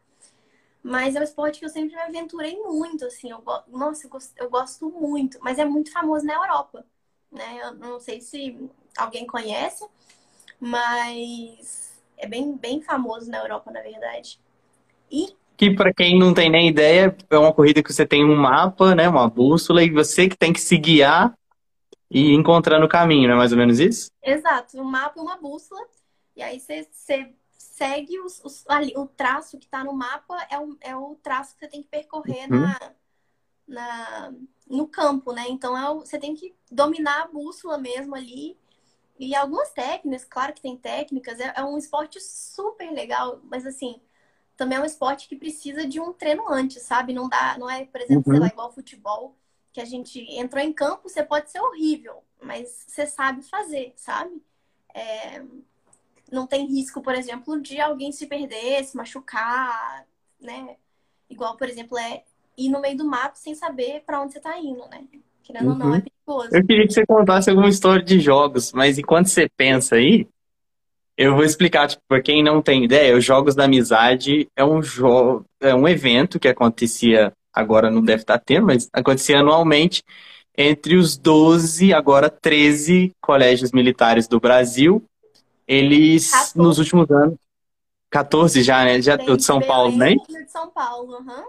[0.83, 3.31] mas é um esporte que eu sempre me aventurei muito, assim.
[3.31, 6.85] Eu, go- nossa, eu gosto, eu gosto muito, mas é muito famoso na Europa,
[7.31, 7.61] né?
[7.63, 9.85] Eu não sei se alguém conhece,
[10.61, 14.41] mas é bem, bem famoso na Europa, na verdade.
[15.11, 18.37] E Que para quem não tem nem ideia, é uma corrida que você tem um
[18.37, 19.09] mapa, né?
[19.09, 21.35] Uma bússola, e você que tem que se guiar
[22.11, 24.09] e ir encontrando o caminho, não é mais ou menos isso?
[24.23, 25.81] Exato, um mapa e uma bússola.
[26.35, 30.59] E aí você, você segue os, os- ali, o traço que está no mapa é
[30.59, 32.49] o, é o traço que você tem que percorrer Uhum.
[32.49, 32.95] na,
[33.69, 34.33] na,
[34.69, 35.47] no campo, né?
[35.49, 38.59] Então é o- você tem que dominar a bússola mesmo ali.
[39.19, 44.01] E algumas técnicas, claro que tem técnicas, é, é um esporte super legal, mas assim,
[44.57, 47.13] também é um esporte que precisa de um treino antes, sabe?
[47.13, 48.41] Não dá, não é, por exemplo, sei Uhum.
[48.41, 49.37] lá, igual futebol,
[49.73, 54.43] que a gente entrou em campo, você pode ser horrível, mas você sabe fazer, sabe?
[54.95, 55.43] É,
[56.33, 60.07] não tem risco, por exemplo, de alguém se perder, se machucar,
[60.41, 60.77] né?
[61.29, 62.25] Igual, por exemplo, é
[62.57, 65.07] ir no meio do mato sem saber para onde você tá indo, né?
[65.43, 65.95] Querendo ou não, Uhum.
[65.95, 66.57] é perigoso.
[66.57, 70.27] Eu queria que você contasse alguma história de jogos, mas enquanto você pensa aí,
[71.17, 74.83] eu vou explicar, tipo, para quem não tem ideia, os Jogos da Amizade é um
[74.83, 80.03] jogo, é um evento que acontecia, agora não deve estar tendo, mas acontecia anualmente
[80.57, 85.03] entre os 12, agora 13 colégios militares do Brasil.
[85.67, 86.59] Eles, 14.
[86.59, 87.37] nos últimos anos,
[88.11, 89.03] 14 já, né?
[89.03, 90.15] Já, Tem de São Paulo, né?
[90.15, 91.45] de São Paulo, aham.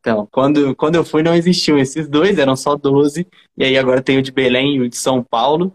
[0.00, 4.00] Então, quando, quando eu fui, não existiam esses dois, eram só 12, e aí agora
[4.00, 5.74] tem o de Belém e o de São Paulo.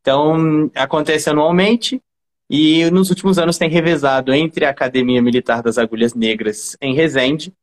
[0.00, 2.00] Então, acontece anualmente,
[2.52, 7.54] e nos últimos anos tem revezado entre a Academia Militar das Agulhas Negras em Resende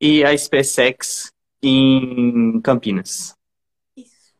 [0.00, 3.36] e a SpaceX em Campinas.
[3.96, 4.34] Isso.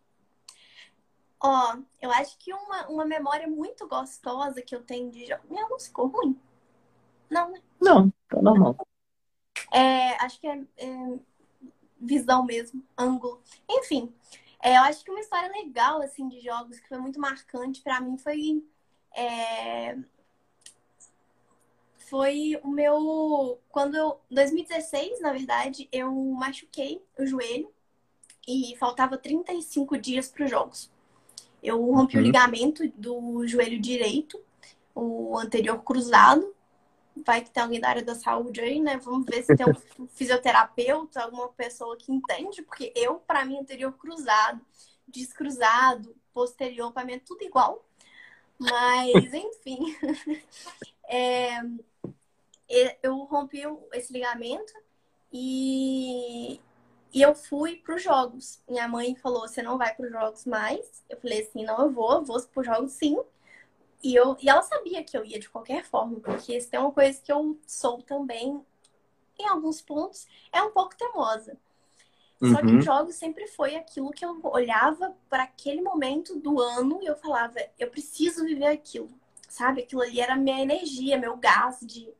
[1.40, 5.42] Ó, eu acho que uma, uma memória muito gostosa que eu tenho de jogo.
[5.48, 6.36] Meu, não ficou ruim.
[7.30, 7.62] Não, né?
[7.80, 8.76] Não, tá normal.
[9.72, 11.18] É, acho que é, é
[12.00, 13.40] visão mesmo, ângulo.
[13.70, 14.12] Enfim,
[14.60, 18.00] é, eu acho que uma história legal, assim, de jogos que foi muito marcante pra
[18.00, 18.64] mim foi...
[19.14, 19.96] é,
[22.08, 23.58] foi o meu...
[23.70, 24.20] Quando eu...
[24.30, 27.72] 2016, na verdade, eu machuquei o joelho
[28.46, 30.90] e faltava 35 dias para os jogos.
[31.62, 32.26] Eu rompi o Uhum.
[32.26, 34.38] ligamento do joelho direito
[34.94, 36.54] o anterior cruzado.
[37.24, 38.96] Vai que tem alguém da área da saúde aí, né?
[38.98, 39.66] Vamos ver se tem
[39.98, 44.60] um fisioterapeuta, alguma pessoa que entende, porque eu, para mim, anterior cruzado,
[45.06, 47.84] descruzado, posterior, para mim é tudo igual.
[48.62, 49.96] Mas, enfim.
[51.08, 51.60] é,
[53.02, 54.72] eu rompi esse ligamento
[55.32, 56.60] e,
[57.12, 58.62] e eu fui para os jogos.
[58.68, 61.04] Minha mãe falou: Você não vai para os jogos mais?
[61.08, 63.18] Eu falei assim: Não, eu vou, eu vou para os jogos sim.
[64.02, 66.90] E, eu, e ela sabia que eu ia de qualquer forma, porque isso é uma
[66.90, 68.60] coisa que eu sou também,
[69.38, 71.56] em alguns pontos, é um pouco teimosa.
[72.50, 72.82] Só que uhum.
[72.82, 77.54] jogos sempre foi aquilo que eu olhava para aquele momento do ano e eu falava,
[77.78, 79.08] eu preciso viver aquilo,
[79.48, 79.82] sabe?
[79.82, 82.12] Aquilo ali era minha energia, meu gás de,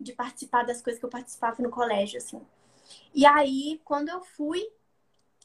[0.00, 2.40] de participar das coisas que eu participava no colégio, assim.
[3.14, 4.66] E aí, quando eu fui,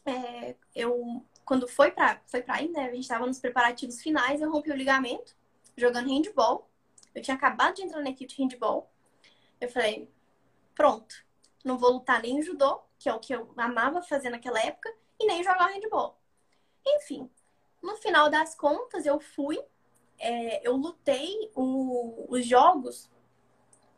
[0.05, 2.85] é, eu quando foi para foi para aí, né?
[2.85, 5.35] A gente estava nos preparativos finais, eu rompi o ligamento
[5.75, 6.69] jogando handball.
[7.13, 8.89] Eu tinha acabado de entrar na equipe de handball.
[9.59, 10.09] Eu falei,
[10.73, 11.13] pronto,
[11.65, 14.93] não vou lutar nem em judô, que é o que eu amava fazer naquela época,
[15.19, 16.19] e nem jogar handball.
[16.85, 17.27] Enfim,
[17.81, 19.59] no final das contas, eu fui,
[20.19, 23.09] é, eu lutei o, os jogos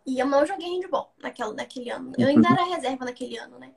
[0.05, 2.13] e eu não joguei handball naquele, naquele ano.
[2.17, 3.73] Eu ainda era reserva naquele ano, né?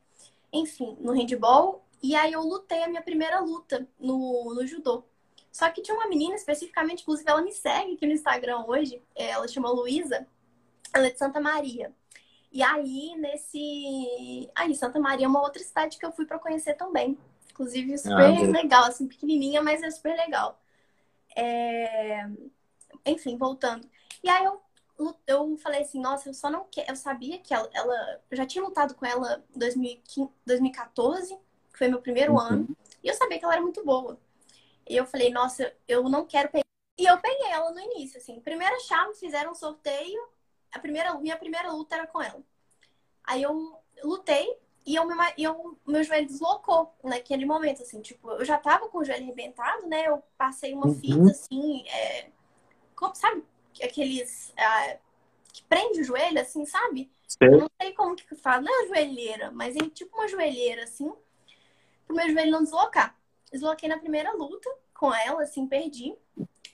[0.52, 1.84] Enfim, no handball.
[2.00, 5.02] E aí eu lutei a minha primeira luta no, no judô.
[5.50, 9.30] Só que tinha uma menina especificamente, inclusive ela me segue aqui no Instagram hoje, é,
[9.30, 10.24] ela chama Luísa,
[10.94, 11.92] ela é de Santa Maria.
[12.52, 14.50] E aí, nesse.
[14.54, 17.18] Aí, Santa Maria é uma outra cidade que eu fui para conhecer também.
[17.50, 20.60] Inclusive, ah, super ah, legal, assim, pequenininha, mas é super legal.
[21.34, 22.26] É...
[23.04, 23.88] Enfim, voltando.
[24.22, 24.60] E aí eu,
[25.26, 26.90] eu falei assim, nossa, eu só não quero.
[26.90, 28.20] Eu sabia que ela, ela.
[28.30, 31.34] Eu já tinha lutado com ela em 2014,
[31.72, 32.40] que foi meu primeiro uhum.
[32.40, 32.76] ano.
[33.02, 34.18] E eu sabia que ela era muito boa.
[34.88, 36.64] E eu falei, nossa, eu não quero pegar.
[36.98, 38.40] E eu peguei ela no início, assim.
[38.40, 40.20] Primeira chave, fizeram um sorteio.
[40.76, 42.42] A primeira, minha primeira luta era com ela.
[43.24, 48.00] Aí eu lutei e eu, eu, meu joelho deslocou naquele momento, assim.
[48.00, 50.06] Tipo, eu já tava com o joelho arrebentado, né?
[50.06, 50.94] Eu passei uma uhum.
[50.94, 52.28] fita, assim, é,
[52.94, 53.44] como, sabe?
[53.82, 54.52] Aqueles...
[54.56, 54.98] É,
[55.52, 57.10] que prende o joelho, assim, sabe?
[57.40, 58.60] Eu não sei como que fala.
[58.60, 61.10] Não é joelheira, mas é tipo uma joelheira, assim.
[62.06, 63.16] Pro meu joelho não deslocar
[63.50, 66.14] desloquei na primeira luta com ela, assim, perdi.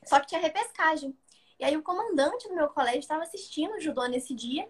[0.04, 1.16] Só que tinha repescagem.
[1.62, 4.68] E aí o comandante do meu colégio estava assistindo o judô nesse dia.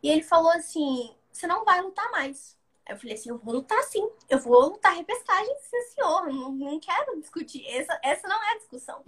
[0.00, 2.56] E ele falou assim: você não vai lutar mais.
[2.86, 4.08] Aí eu falei assim: eu vou lutar sim.
[4.28, 6.32] Eu vou lutar repescagem, sim, senhor.
[6.32, 7.66] Não, não quero discutir.
[7.66, 9.02] Essa, essa não é a discussão.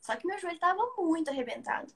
[0.00, 1.92] Só que meu joelho estava muito arrebentado.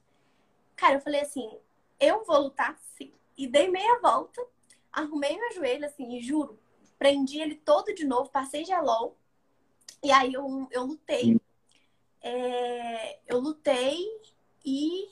[0.75, 1.57] Cara, eu falei assim:
[1.99, 3.11] eu vou lutar sim.
[3.35, 4.45] E dei meia volta,
[4.93, 6.59] arrumei meu joelho, assim, e juro,
[6.99, 9.17] prendi ele todo de novo, passei gelol
[10.03, 11.39] e aí eu, eu lutei.
[12.21, 14.05] É, eu lutei
[14.65, 15.09] e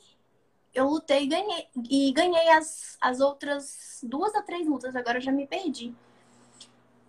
[0.73, 1.67] eu lutei e ganhei.
[1.89, 5.93] E ganhei as, as outras duas a três lutas, agora eu já me perdi.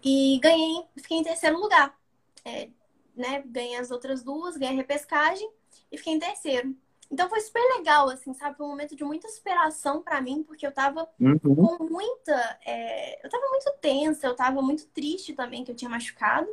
[0.02, 1.98] E ganhei, fiquei em terceiro lugar.
[2.44, 2.68] É,
[3.14, 3.42] né?
[3.46, 5.50] Ganhei as outras duas, ganhei a repescagem
[5.92, 6.74] e fiquei em terceiro.
[7.10, 8.56] Então foi super legal, assim, sabe?
[8.56, 11.38] Foi um momento de muita superação para mim, porque eu tava uhum.
[11.38, 12.58] com muita.
[12.64, 13.24] É...
[13.24, 16.48] Eu tava muito tensa, eu tava muito triste também que eu tinha machucado.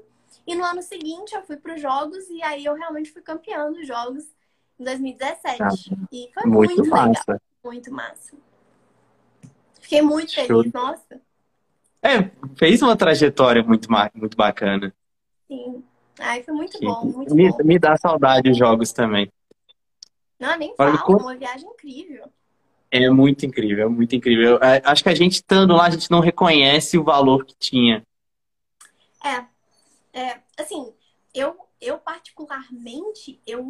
[0.45, 3.71] E no ano seguinte eu fui para os jogos e aí eu realmente fui campeã
[3.71, 4.25] dos jogos
[4.79, 5.61] em 2017.
[5.61, 5.69] Ah,
[6.11, 7.23] e foi muito, muito massa.
[7.27, 7.41] legal.
[7.63, 8.37] Muito massa.
[9.81, 10.45] Fiquei muito Show.
[10.45, 11.21] feliz, nossa.
[12.01, 14.93] É, fez uma trajetória muito, muito bacana.
[15.47, 15.83] Sim.
[16.19, 16.85] Ai, foi muito Sim.
[16.85, 17.57] bom, muito me, bom.
[17.63, 19.31] Me dá saudade os jogos também.
[20.39, 21.19] Não, nem fala, como...
[21.19, 22.31] uma viagem incrível.
[22.91, 24.57] É muito incrível, muito incrível.
[24.61, 28.03] É, acho que a gente estando lá, a gente não reconhece o valor que tinha.
[29.23, 30.93] É, é, assim,
[31.33, 33.63] eu, eu particularmente, eu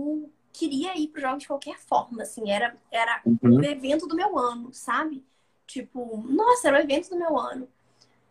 [0.57, 3.57] queria ir para jogos de qualquer forma, assim, era, era uhum.
[3.57, 5.23] o evento do meu ano, sabe?
[5.65, 7.67] Tipo, nossa, era o evento do meu ano.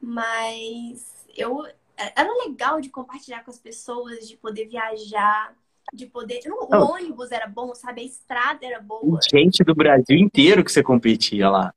[0.00, 5.54] Mas eu era legal de compartilhar com as pessoas, de poder viajar,
[5.92, 6.40] de poder.
[6.48, 6.92] O oh.
[6.92, 8.02] ônibus era bom, sabe?
[8.02, 9.18] A estrada era boa.
[9.30, 11.74] Gente do Brasil inteiro que você competia lá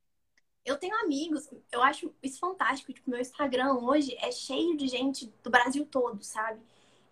[0.69, 2.93] eu tenho amigos, eu acho isso fantástico.
[2.93, 6.59] Tipo, meu Instagram hoje é cheio de gente do Brasil todo, sabe?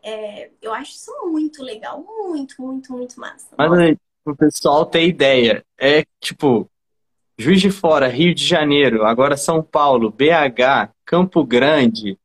[0.07, 3.53] É, eu acho isso muito legal, muito, muito, muito massa.
[3.57, 6.69] Mas o pessoal ter ideia, é tipo,
[7.37, 12.17] Juiz de Fora, Rio de Janeiro, agora São Paulo, BH, Campo Grande,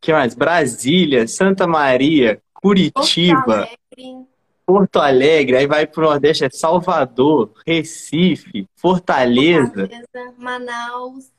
[0.00, 0.36] que mais?
[0.36, 3.68] Brasília, Santa Maria, Curitiba.
[4.64, 9.88] Porto Alegre, aí vai pro Nordeste, é Salvador, Recife, Fortaleza.
[9.88, 11.32] Fortaleza, Manaus.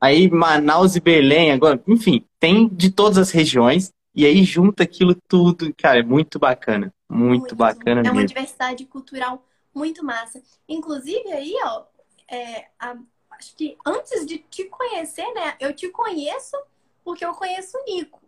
[0.00, 3.92] Aí Manaus e Belém, agora, enfim, tem de todas as regiões.
[4.14, 6.92] E aí junta aquilo tudo, cara, é muito bacana.
[7.08, 8.18] Muito, muito bacana É mesmo.
[8.18, 9.44] uma diversidade cultural
[9.74, 10.42] Muito massa.
[10.68, 11.84] Inclusive, aí, ó,
[12.28, 12.96] é, a,
[13.32, 15.56] acho que antes de te conhecer, né?
[15.60, 16.56] Eu te conheço
[17.04, 18.20] porque eu conheço o Nico.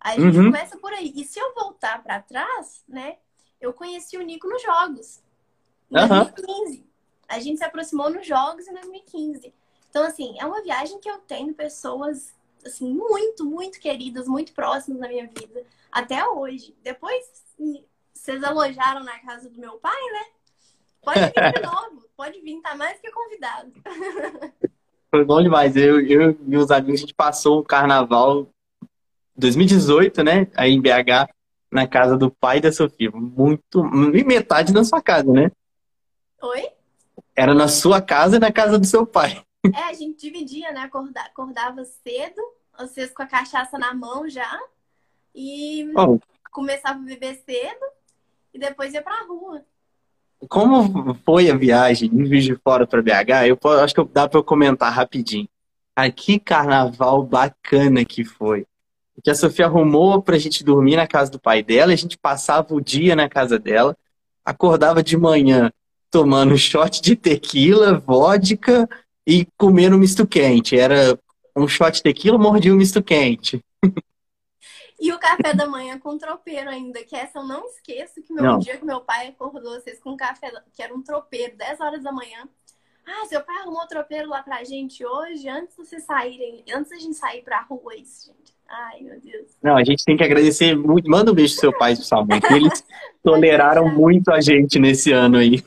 [0.00, 0.46] Aí a gente uhum.
[0.46, 1.12] começa por aí.
[1.14, 3.16] E se eu voltar para trás, né?
[3.60, 5.22] Eu conheci o Nico nos jogos.
[5.90, 6.08] Em uhum.
[6.08, 6.86] 2015.
[7.28, 9.52] A gente se aproximou nos jogos em 2015.
[9.88, 12.34] Então, assim, é uma viagem que eu tenho pessoas,
[12.66, 15.62] assim, muito, muito queridas, muito próximas na minha vida.
[15.90, 16.74] Até hoje.
[16.82, 17.24] Depois,
[18.12, 20.24] vocês alojaram na casa do meu pai, né?
[21.02, 22.06] Pode vir de novo.
[22.16, 23.72] Pode vir, tá mais que convidado.
[25.10, 25.76] Foi bom demais.
[25.76, 28.48] Eu, eu e meus amigos, a gente passou o carnaval
[29.36, 30.48] 2018, né?
[30.54, 31.30] Aí em BH,
[31.70, 33.10] na casa do pai da Sofia.
[33.10, 33.84] Muito.
[34.14, 35.50] E metade na sua casa, né?
[36.42, 36.68] Oi?
[37.34, 39.42] Era na sua casa e na casa do seu pai.
[39.74, 40.80] É, a gente dividia, né?
[40.80, 42.40] Acordava, acordava cedo,
[42.78, 44.58] vocês com a cachaça na mão já.
[45.34, 46.18] E oh.
[46.50, 47.84] começava a beber cedo
[48.52, 49.62] e depois ia pra rua.
[50.48, 53.48] Como foi a viagem em Juiz de Fora para BH?
[53.48, 55.48] Eu acho que dá para eu comentar rapidinho.
[55.94, 58.66] Ai, que carnaval bacana que foi.
[59.24, 62.18] Que a Sofia arrumou para a gente dormir na casa do pai dela, a gente
[62.18, 63.96] passava o dia na casa dela,
[64.44, 65.72] acordava de manhã
[66.10, 68.86] tomando shot de tequila, vodka
[69.26, 70.78] e comendo misto quente.
[70.78, 71.18] Era
[71.56, 73.64] um shot de tequila, mordia um misto quente.
[74.98, 78.42] E o café da manhã com tropeiro ainda, que essa eu não esqueço, que meu
[78.42, 78.58] não.
[78.58, 82.12] dia que meu pai acordou vocês com café, que era um tropeiro, 10 horas da
[82.12, 82.48] manhã.
[83.06, 86.98] Ah, seu pai arrumou tropeiro lá pra gente hoje, antes de vocês saírem, antes da
[86.98, 88.56] gente sair pra rua, isso, gente.
[88.68, 89.56] Ai, meu Deus.
[89.62, 91.08] Não, a gente tem que agradecer muito.
[91.08, 92.84] Manda um beijo pro seu pai e pro sua mãe, que eles
[93.22, 95.62] toleraram muito a gente nesse ano aí.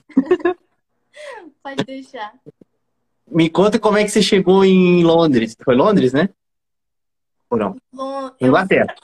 [1.64, 2.34] Pode deixar.
[3.32, 5.56] Me conta como é que você chegou em Londres.
[5.64, 6.30] Foi Londres, né?
[7.50, 7.76] Ou não?
[8.40, 8.96] Inglaterra.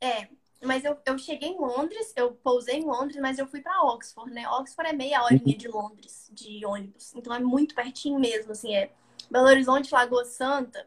[0.00, 0.28] É,
[0.62, 4.32] mas eu, eu cheguei em Londres, eu pousei em Londres, mas eu fui para Oxford,
[4.32, 4.48] né?
[4.48, 5.56] Oxford é meia horinha uhum.
[5.56, 7.14] de Londres, de ônibus.
[7.14, 8.90] Então é muito pertinho mesmo, assim, é
[9.30, 10.84] Belo Horizonte, Lagoa Santa.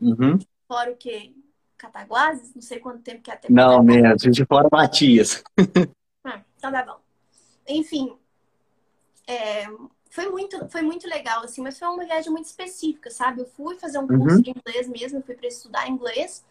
[0.00, 0.38] Uhum.
[0.66, 1.32] Fora o quê?
[1.76, 2.54] Cataguases?
[2.54, 5.42] Não sei quanto tempo que é até Não, mesmo, de fora Matias.
[6.24, 6.98] ah, então tá bom.
[7.68, 8.16] Enfim,
[9.26, 9.66] é,
[10.14, 13.40] foi muito, foi muito legal, assim, mas foi uma viagem muito específica, sabe?
[13.40, 14.42] Eu fui fazer um curso uhum.
[14.42, 16.44] de inglês mesmo, fui para estudar inglês.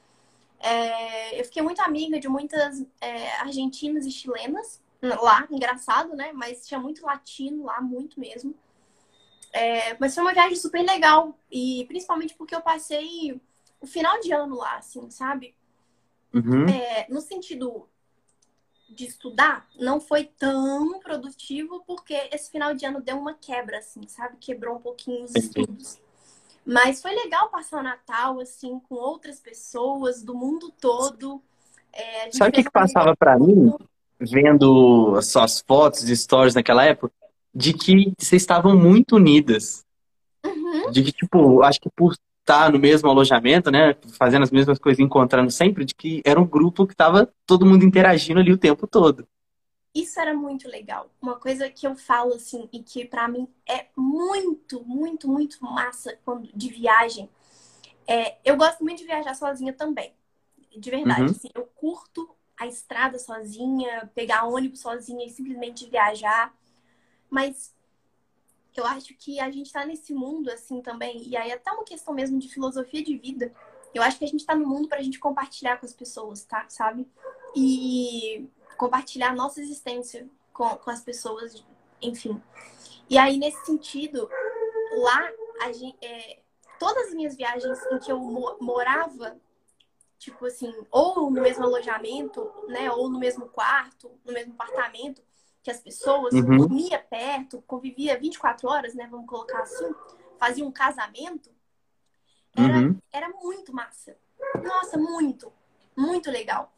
[0.59, 6.33] É, eu fiquei muito amiga de muitas é, argentinas e chilenas lá, engraçado, né?
[6.33, 8.53] Mas tinha muito latino lá, muito mesmo.
[9.53, 11.33] É, mas foi uma viagem super legal.
[11.49, 13.39] E principalmente porque eu passei
[13.79, 15.55] o final de ano lá, assim, sabe?
[16.33, 16.67] Uhum.
[16.67, 17.87] É, no sentido
[18.93, 24.07] de estudar, não foi tão produtivo, porque esse final de ano deu uma quebra, assim,
[24.07, 24.37] sabe?
[24.39, 25.99] Quebrou um pouquinho os estudos.
[26.65, 31.41] Mas foi legal passar o Natal, assim, com outras pessoas do mundo todo.
[31.91, 33.73] É, Sabe o que, que passava para mim,
[34.19, 37.13] vendo as suas fotos e stories naquela época?
[37.53, 39.85] De que vocês estavam muito unidas.
[40.45, 40.89] Uhum.
[40.89, 43.95] De que, tipo, acho que por estar no mesmo alojamento, né?
[44.17, 47.85] Fazendo as mesmas coisas, encontrando sempre, de que era um grupo que tava todo mundo
[47.85, 49.27] interagindo ali o tempo todo
[49.93, 51.09] isso era muito legal.
[51.21, 56.17] Uma coisa que eu falo assim e que para mim é muito, muito, muito massa
[56.25, 57.29] quando de viagem.
[58.07, 60.13] É, eu gosto muito de viajar sozinha também.
[60.75, 61.29] De verdade, uhum.
[61.29, 62.27] assim, eu curto
[62.57, 66.51] a estrada sozinha, pegar ônibus sozinha e simplesmente viajar.
[67.29, 67.72] Mas
[68.79, 71.83] eu acho que a gente tá nesse mundo assim também, e aí é até uma
[71.83, 73.53] questão mesmo de filosofia de vida.
[73.93, 76.65] Eu acho que a gente tá no mundo pra gente compartilhar com as pessoas, tá?
[76.67, 77.07] Sabe?
[77.55, 81.63] E compartilhar a nossa existência com, com as pessoas,
[82.01, 82.41] enfim.
[83.09, 84.27] E aí, nesse sentido,
[84.97, 85.31] lá,
[85.61, 86.39] a gente, é,
[86.79, 88.19] todas as minhas viagens em que eu
[88.59, 89.37] morava,
[90.17, 95.21] tipo assim, ou no mesmo alojamento, né, ou no mesmo quarto, no mesmo apartamento,
[95.63, 96.57] que as pessoas uhum.
[96.57, 99.95] dormia perto, convivia 24 horas, né, vamos colocar assim,
[100.37, 101.49] fazia um casamento,
[102.55, 102.97] era, uhum.
[103.11, 104.15] era muito massa.
[104.61, 105.51] Nossa, muito,
[105.97, 106.71] muito legal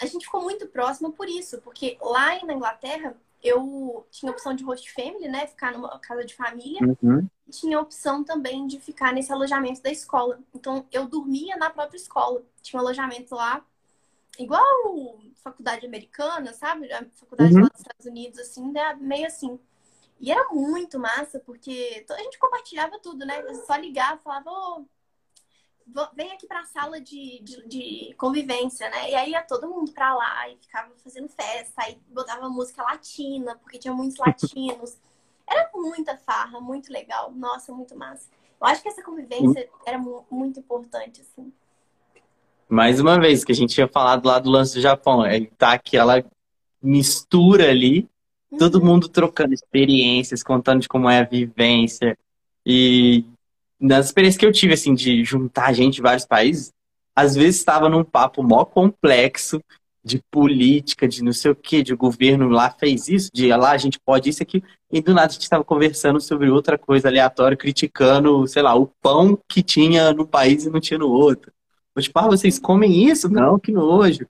[0.00, 4.64] a gente ficou muito próximo por isso, porque lá na Inglaterra eu tinha opção de
[4.64, 5.46] host family, né?
[5.46, 6.80] Ficar numa casa de família.
[7.02, 7.28] Uhum.
[7.50, 10.40] Tinha opção também de ficar nesse alojamento da escola.
[10.54, 12.42] Então eu dormia na própria escola.
[12.60, 13.64] Tinha um alojamento lá,
[14.38, 16.92] igual faculdade americana, sabe?
[16.92, 17.62] A faculdade uhum.
[17.62, 18.94] lá dos Estados Unidos, assim, né?
[18.94, 19.58] meio assim.
[20.18, 23.42] E era muito massa, porque a gente compartilhava tudo, né?
[23.66, 29.10] Só ligava, falava, ô, oh, vem aqui para a sala de, de, de, convivência, né?
[29.10, 33.56] E aí ia todo mundo para lá e ficava fazendo festa, aí botava música latina,
[33.56, 34.98] porque tinha muitos latinos.
[35.48, 37.30] Era muita farra, muito legal.
[37.30, 38.28] Nossa, muito massa.
[38.60, 39.98] Eu acho que essa convivência era
[40.30, 41.52] muito importante, assim.
[42.68, 45.72] Mais uma vez, que a gente tinha falado lá do lance do Japão, é tá
[45.72, 46.24] aquela
[46.82, 48.08] mistura ali
[48.58, 52.16] Todo mundo trocando experiências, contando de como é a vivência.
[52.64, 53.24] E
[53.78, 56.72] nas experiências que eu tive, assim, de juntar gente de vários países,
[57.14, 59.60] às vezes estava num papo mó complexo
[60.02, 63.76] de política, de não sei o que, de governo lá fez isso, de lá a
[63.76, 67.56] gente pode isso aqui, e do nada a gente estava conversando sobre outra coisa aleatória,
[67.56, 71.50] criticando, sei lá, o pão que tinha no país e não tinha no outro.
[71.96, 73.28] Eu, tipo, ah, vocês comem isso?
[73.28, 74.26] Não, que nojo.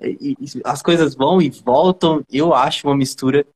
[0.00, 3.46] E, e, as coisas vão e voltam, eu acho uma mistura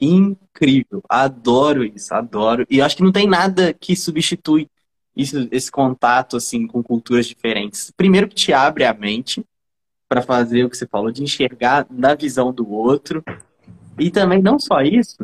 [0.00, 1.02] incrível.
[1.08, 2.66] Adoro isso, adoro.
[2.70, 4.68] E acho que não tem nada que substitui
[5.14, 7.92] isso, esse contato assim com culturas diferentes.
[7.94, 9.44] Primeiro que te abre a mente
[10.08, 13.22] para fazer o que você falou de enxergar na visão do outro.
[13.98, 15.18] E também não só isso,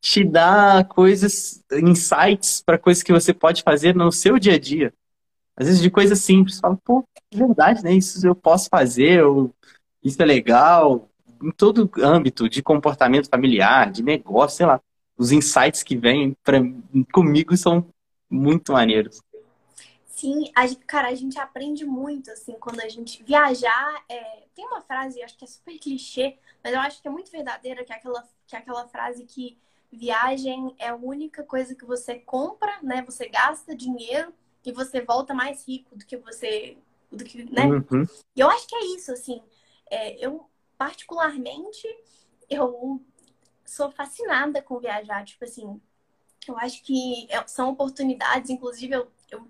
[0.00, 4.92] te dá coisas, insights para coisas que você pode fazer no seu dia a dia.
[5.56, 7.92] Às vezes de coisas simples, fala, pô, é verdade, né?
[7.94, 9.54] Isso eu posso fazer, ou,
[10.02, 11.08] isso é legal,
[11.42, 14.80] em todo âmbito de comportamento familiar, de negócio, sei lá.
[15.16, 16.58] Os insights que vêm pra,
[17.12, 17.86] comigo são
[18.30, 19.20] muito maneiros.
[20.06, 24.04] Sim, a, cara, a gente aprende muito, assim, quando a gente viajar.
[24.08, 24.44] É...
[24.54, 27.84] Tem uma frase, acho que é super clichê, mas eu acho que é muito verdadeira,
[27.84, 29.58] que é aquela, que é aquela frase que
[29.92, 33.02] viagem é a única coisa que você compra, né?
[33.02, 34.32] Você gasta dinheiro
[34.66, 36.76] e você volta mais rico do que você.
[37.10, 37.66] Do que, né?
[37.66, 38.04] Uhum.
[38.34, 39.40] E eu acho que é isso, assim.
[39.88, 41.86] É, eu particularmente,
[42.50, 43.00] eu
[43.64, 45.24] sou fascinada com viajar.
[45.24, 45.80] Tipo assim,
[46.48, 48.50] eu acho que é, são oportunidades.
[48.50, 49.48] Inclusive, eu, eu,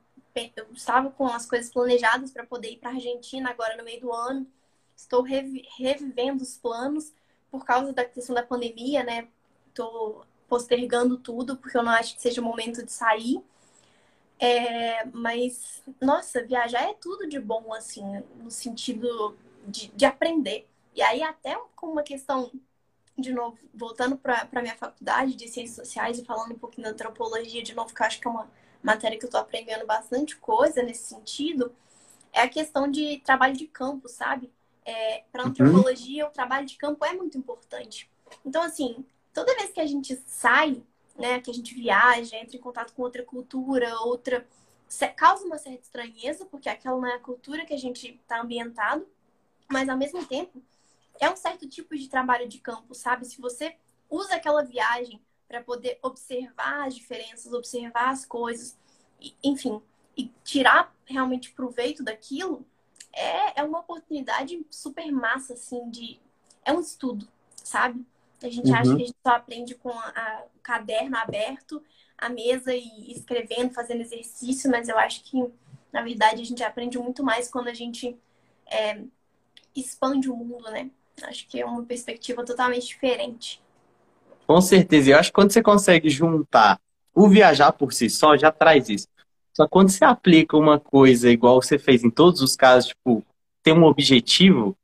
[0.55, 4.13] eu estava com as coisas planejadas para poder ir para Argentina agora no meio do
[4.13, 4.47] ano.
[4.95, 7.13] Estou revivendo os planos
[7.51, 9.29] por causa da questão da pandemia, né?
[9.69, 13.43] Estou postergando tudo porque eu não acho que seja o momento de sair.
[14.39, 18.05] É, mas, nossa, viajar é tudo de bom, assim,
[18.37, 20.69] no sentido de, de aprender.
[20.95, 22.51] E aí, até com uma questão,
[23.17, 26.93] de novo, voltando para a minha faculdade de Ciências Sociais e falando um pouquinho da
[26.93, 28.51] antropologia, de novo, que eu acho que é uma
[28.83, 31.75] matéria que eu estou aprendendo bastante coisa nesse sentido,
[32.33, 34.53] é a questão de trabalho de campo, sabe?
[34.85, 35.49] É, para uhum.
[35.49, 36.31] antropologia, uhum.
[36.31, 38.09] o trabalho de campo é muito importante.
[38.45, 40.83] Então, assim, toda vez que a gente sai,
[41.19, 44.47] né, que a gente viaja, entra em contato com outra cultura, outra.
[45.17, 49.07] causa uma certa estranheza, porque aquela não é a cultura que a gente está ambientado,
[49.71, 50.63] mas ao mesmo tempo
[51.21, 53.25] é um certo tipo de trabalho de campo, sabe?
[53.25, 53.77] Se você
[54.09, 58.77] usa aquela viagem para poder observar as diferenças, observar as coisas,
[59.21, 59.81] e, enfim,
[60.17, 62.67] e tirar realmente proveito daquilo,
[63.13, 66.21] é, é uma oportunidade super massa, assim, de.
[66.65, 67.29] É um estudo,
[67.63, 68.05] sabe?
[68.43, 68.75] A gente uhum.
[68.75, 71.83] acha que a gente só aprende com a, a, o caderno aberto,
[72.19, 75.45] a mesa e escrevendo, fazendo exercício, mas eu acho que,
[75.93, 78.17] na verdade, a gente aprende muito mais quando a gente
[78.67, 79.01] é,
[79.75, 80.91] expande o mundo, né?
[81.23, 83.63] Acho que é uma perspectiva totalmente diferente.
[84.47, 85.11] Com certeza.
[85.11, 86.79] Eu acho que quando você consegue juntar
[87.15, 89.09] o viajar por si só, já traz isso.
[89.55, 93.25] Só quando você aplica uma coisa igual você fez em todos os casos, tipo,
[93.63, 94.77] tem um objetivo,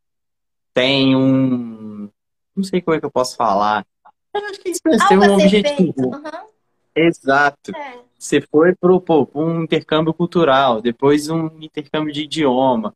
[0.72, 2.08] tem um.
[2.54, 3.86] Não sei como é que eu posso falar.
[4.34, 4.72] Eu acho que
[5.18, 6.06] um objetivo.
[6.06, 6.46] Uhum.
[6.94, 7.74] Exato.
[7.74, 7.98] É.
[8.18, 8.92] Você foi para
[9.34, 12.94] um intercâmbio cultural, depois um intercâmbio de idioma.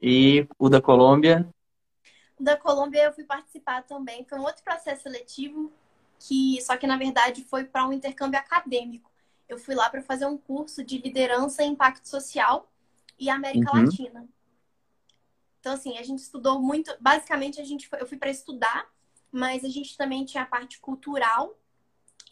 [0.00, 1.48] E o da Colômbia
[2.40, 4.24] da Colômbia eu fui participar também.
[4.24, 5.72] Foi um outro processo seletivo,
[6.18, 9.10] que só que na verdade foi para um intercâmbio acadêmico.
[9.48, 12.70] Eu fui lá para fazer um curso de liderança e impacto social
[13.18, 13.84] e América uhum.
[13.84, 14.28] Latina.
[15.60, 18.86] Então assim, a gente estudou muito, basicamente a gente foi, eu fui para estudar,
[19.38, 21.56] mas a gente também tinha a parte cultural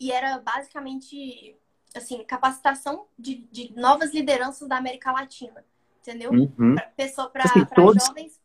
[0.00, 1.57] e era basicamente
[1.94, 5.64] assim, capacitação de, de novas lideranças da América Latina,
[6.00, 6.30] entendeu?
[6.30, 6.74] Uhum.
[6.74, 8.04] Para pessoa para assim, todos...
[8.04, 8.40] jovens.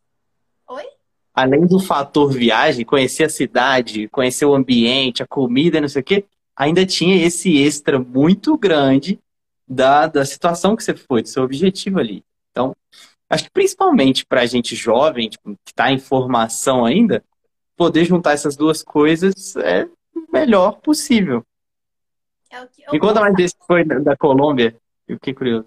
[0.68, 0.86] Oi?
[1.34, 6.06] além do fator viagem, conhecer a cidade, conhecer o ambiente, a comida, não sei o
[6.06, 9.20] quê, ainda tinha esse extra muito grande
[9.68, 12.24] da, da situação que você foi, do seu objetivo ali.
[12.52, 12.76] Então,
[13.30, 17.24] acho que principalmente para a gente jovem, tipo, que está em formação ainda,
[17.82, 21.44] poder juntar essas duas coisas é o melhor possível.
[22.52, 25.66] É Me conta mais desse que foi da Colômbia, eu fiquei curioso.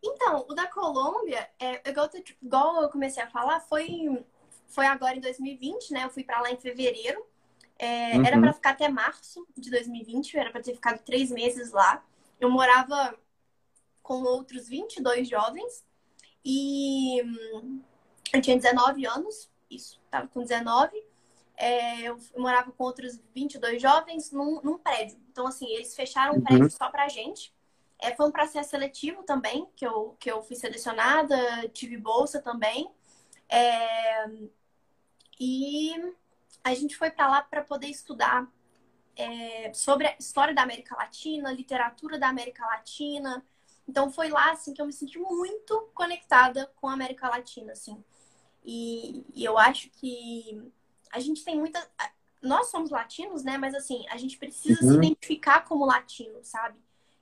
[0.00, 2.08] Então, o da Colômbia, é, igual,
[2.40, 4.24] igual eu comecei a falar, foi
[4.68, 6.04] foi agora em 2020, né?
[6.04, 7.20] Eu fui para lá em fevereiro.
[7.76, 8.24] É, uhum.
[8.24, 12.02] Era para ficar até março de 2020, era para ter ficado três meses lá.
[12.40, 13.14] Eu morava
[14.02, 15.84] com outros 22 jovens
[16.44, 17.82] e hum,
[18.32, 21.02] eu tinha 19 anos, isso, tava com 19.
[21.56, 25.18] É, eu morava com outros 22 jovens num, num prédio.
[25.30, 26.42] Então, assim, eles fecharam um uhum.
[26.42, 27.52] prédio só pra gente.
[27.98, 31.36] É, foi um processo seletivo também, que eu, que eu fui selecionada,
[31.68, 32.90] tive bolsa também.
[33.48, 34.28] É,
[35.38, 35.94] e
[36.64, 38.48] a gente foi para lá para poder estudar
[39.16, 43.44] é, sobre a história da América Latina, literatura da América Latina.
[43.88, 48.02] Então foi lá assim que eu me senti muito conectada com a América Latina, assim.
[48.64, 50.60] E, e eu acho que
[51.12, 51.80] a gente tem muita
[52.42, 53.56] nós somos latinos, né?
[53.56, 54.90] Mas assim, a gente precisa uhum.
[54.90, 56.74] se identificar como latino, sabe?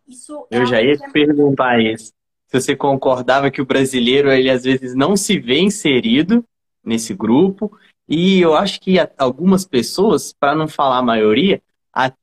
[0.09, 2.13] Isso é Eu já ia te perguntar isso.
[2.49, 6.45] Se você concordava que o brasileiro, ele às vezes não se vê inserido
[6.83, 7.71] nesse grupo.
[8.09, 11.63] E eu acho que algumas pessoas, para não falar a maioria,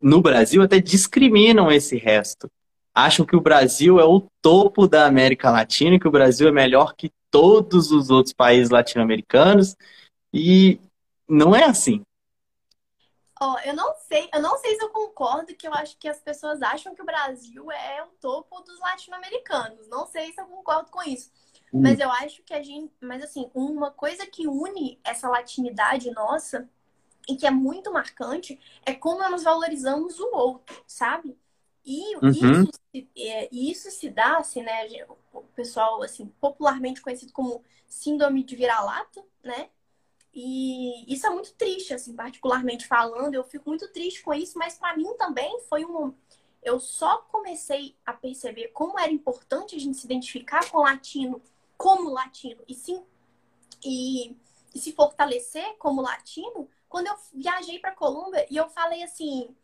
[0.01, 2.49] no Brasil até discriminam esse resto.
[2.93, 6.51] Acham que o Brasil é o topo da América Latina, e que o Brasil é
[6.51, 9.75] melhor que todos os outros países latino-americanos.
[10.34, 10.80] E
[11.28, 12.01] não é assim.
[13.39, 16.07] Ó, oh, eu não sei, eu não sei se eu concordo que eu acho que
[16.07, 19.88] as pessoas acham que o Brasil é o topo dos latino-americanos.
[19.88, 21.32] Não sei se eu concordo com isso.
[21.71, 21.82] Hum.
[21.84, 22.91] Mas eu acho que a gente.
[22.99, 26.67] Mas assim, uma coisa que une essa latinidade nossa
[27.30, 31.38] e que é muito marcante é como nós valorizamos o outro, sabe?
[31.86, 32.63] E uhum.
[32.93, 34.88] isso, isso se dá, assim, né?
[35.55, 39.69] Pessoal, assim, popularmente conhecido como síndrome de vira-lata, né?
[40.33, 43.33] E isso é muito triste, assim, particularmente falando.
[43.33, 46.13] Eu fico muito triste com isso, mas para mim também foi um.
[46.61, 51.41] Eu só comecei a perceber como era importante a gente se identificar com o latino
[51.77, 53.05] como latino e sim
[53.83, 54.35] e,
[54.73, 59.55] e se fortalecer como latino quando eu viajei para Colômbia e eu falei assim,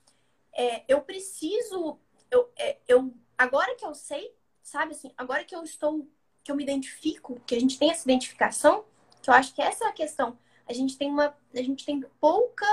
[0.54, 2.00] é, eu preciso,
[2.30, 6.08] eu, é, eu agora que eu sei, sabe assim, agora que eu estou,
[6.44, 8.86] que eu me identifico, que a gente tem essa identificação,
[9.22, 10.38] que eu acho que essa é a questão
[10.68, 12.66] a gente tem uma a gente tem pouca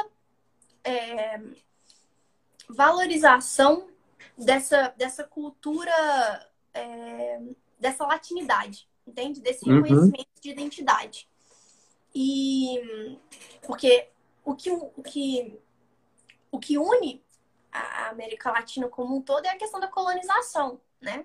[0.84, 1.41] é,
[2.68, 3.88] valorização
[4.36, 5.93] dessa, dessa cultura
[6.72, 7.41] é,
[7.78, 10.41] dessa latinidade entende desse reconhecimento uhum.
[10.41, 11.28] de identidade
[12.14, 13.18] e
[13.62, 14.09] porque
[14.45, 15.61] o que o que
[16.51, 17.22] o que une
[17.72, 21.24] a América Latina como um todo é a questão da colonização, né?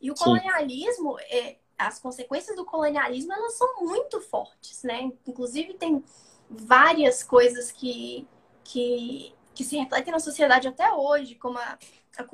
[0.00, 5.10] E o colonialismo, é, as consequências do colonialismo elas são muito fortes, né?
[5.26, 6.04] Inclusive tem
[6.48, 8.26] várias coisas que,
[8.62, 11.78] que, que se refletem na sociedade até hoje, como a,
[12.18, 12.24] a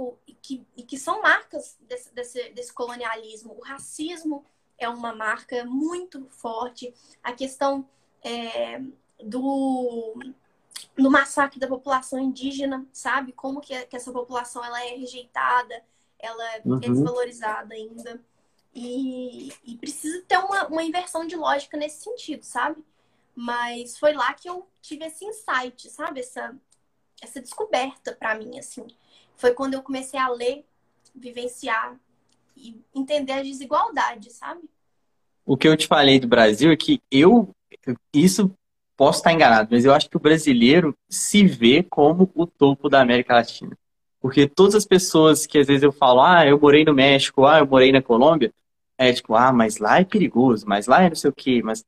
[0.42, 3.56] que, que são marcas desse, desse, desse colonialismo.
[3.58, 4.44] O racismo
[4.78, 6.92] é uma marca muito forte.
[7.22, 7.88] A questão
[8.22, 8.80] é,
[9.22, 10.14] do,
[10.96, 13.32] do massacre da população indígena, sabe?
[13.32, 15.82] Como que, que essa população ela é rejeitada,
[16.22, 16.76] ela é uhum.
[16.76, 18.20] é desvalorizada ainda.
[18.74, 22.82] E, e precisa ter uma, uma inversão de lógica nesse sentido, sabe?
[23.34, 26.20] Mas foi lá que eu tive esse insight, sabe?
[26.20, 26.54] Essa,
[27.20, 28.86] essa descoberta para mim, assim.
[29.36, 30.64] Foi quando eu comecei a ler,
[31.14, 31.98] vivenciar
[32.56, 34.68] e entender a desigualdade, sabe?
[35.44, 37.54] O que eu te falei do Brasil é que eu,
[38.14, 38.54] isso
[38.96, 43.00] posso estar enganado, mas eu acho que o brasileiro se vê como o topo da
[43.00, 43.76] América Latina.
[44.20, 47.60] Porque todas as pessoas que às vezes eu falo, ah, eu morei no México, ah,
[47.60, 48.52] eu morei na Colômbia,
[48.98, 51.84] é tipo, ah, mas lá é perigoso, mas lá é não sei o quê, mas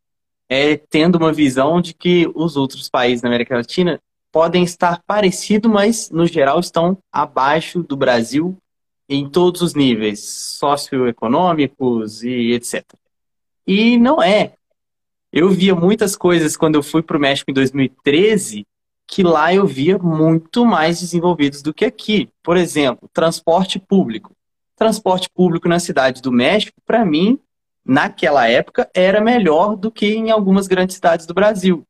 [0.48, 5.70] é tendo uma visão de que os outros países da América Latina podem estar parecidos,
[5.70, 8.56] mas no geral estão abaixo do Brasil
[9.08, 12.82] em todos os níveis socioeconômicos e etc.
[13.66, 14.54] E não é.
[15.30, 18.66] Eu via muitas coisas quando eu fui para o México em 2013
[19.12, 22.30] que lá eu via muito mais desenvolvidos do que aqui.
[22.42, 24.34] Por exemplo, transporte público
[24.82, 27.38] transporte público na cidade do México, para mim,
[27.84, 31.86] naquela época, era melhor do que em algumas grandes cidades do Brasil.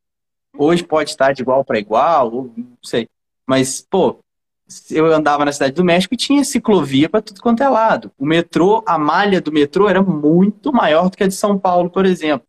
[0.58, 3.08] Hoje pode estar de igual para igual, não sei.
[3.46, 4.18] Mas, pô,
[4.90, 8.12] eu andava na cidade do México e tinha ciclovia para tudo quanto é lado.
[8.18, 11.88] O metrô, a malha do metrô era muito maior do que a de São Paulo,
[11.88, 12.46] por exemplo.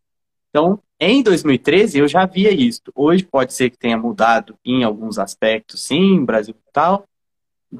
[0.50, 2.82] Então, em 2013 eu já via isso.
[2.94, 7.06] Hoje pode ser que tenha mudado em alguns aspectos, sim, Brasil e tal,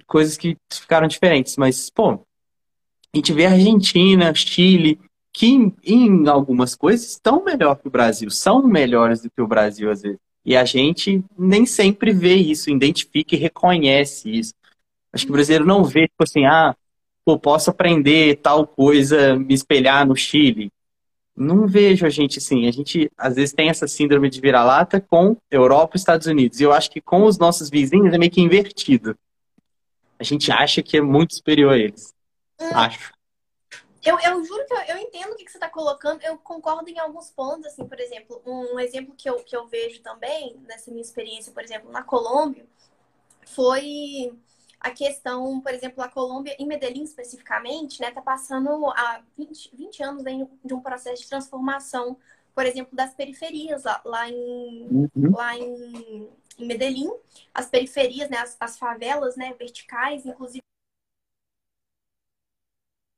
[0.06, 4.98] coisas que ficaram diferentes, mas, pô, a gente vê Argentina, Chile,
[5.32, 9.46] que em, em, algumas coisas estão melhor que o Brasil, são melhores do que o
[9.46, 10.18] Brasil às vezes.
[10.44, 14.52] E a gente nem sempre vê isso, identifica e reconhece isso.
[15.12, 16.76] Acho que o brasileiro não vê, tipo assim, ah,
[17.24, 20.70] pô, posso aprender tal coisa, me espelhar no Chile.
[21.36, 22.68] Não vejo a gente assim.
[22.68, 26.60] A gente, às vezes, tem essa síndrome de vira-lata com Europa e Estados Unidos.
[26.60, 29.18] E eu acho que com os nossos vizinhos é meio que invertido.
[30.18, 32.14] A gente acha que é muito superior a eles.
[32.60, 32.70] Hum.
[32.72, 33.12] Acho.
[34.04, 36.88] Eu, eu juro que eu, eu entendo o que, que você está colocando, eu concordo
[36.90, 40.56] em alguns pontos, assim, por exemplo, um, um, exemplo que eu, que eu vejo também,
[40.66, 42.66] nessa minha experiência, por exemplo, na Colômbia,
[43.46, 44.34] foi
[44.84, 50.02] a questão, por exemplo, a Colômbia, em Medellín especificamente, né, tá passando há 20, 20
[50.02, 50.22] anos
[50.64, 52.16] de um processo de transformação
[52.54, 55.32] por exemplo, das periferias lá, lá em, Uhum.
[55.34, 56.28] lá em,
[56.58, 57.10] em Medellín,
[57.52, 60.62] as periferias, né, as, as favelas, né, verticais, inclusive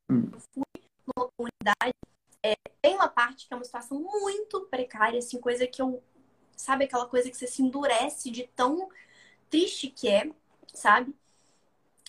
[0.08, 0.30] Hum.
[0.54, 1.92] numa comunidade,
[2.42, 6.02] é, tem uma parte que é uma situação muito precária, assim, coisa que eu,
[6.56, 8.88] sabe, aquela coisa que você se endurece de tão
[9.50, 10.30] triste que é,
[10.72, 11.14] sabe?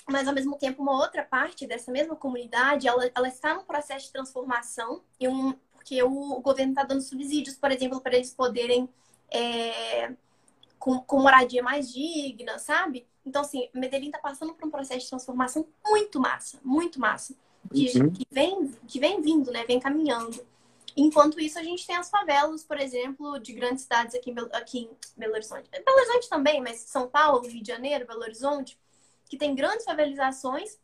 [0.09, 4.05] Mas ao mesmo tempo, uma outra parte dessa mesma comunidade, ela, ela está num processo
[4.05, 8.89] de transformação e um, porque o, governo está dando subsídios, por exemplo, para eles poderem
[9.29, 10.13] é,
[10.79, 13.05] com, com moradia mais digna, sabe?
[13.25, 17.35] Então, assim, Medellín está passando por um processo de transformação muito massa, muito massa
[17.73, 18.11] que, Uhum.
[18.11, 19.65] que vem, que vem vindo, né?
[19.65, 20.45] Vem caminhando.
[20.95, 24.49] Enquanto isso, a gente tem as favelas, por exemplo, de grandes cidades aqui em Belo,
[24.53, 25.69] aqui em Belo Horizonte.
[25.69, 28.79] Belo Horizonte também, mas São Paulo, Rio de Janeiro, Belo Horizonte,
[29.27, 30.77] que tem grandes favelizações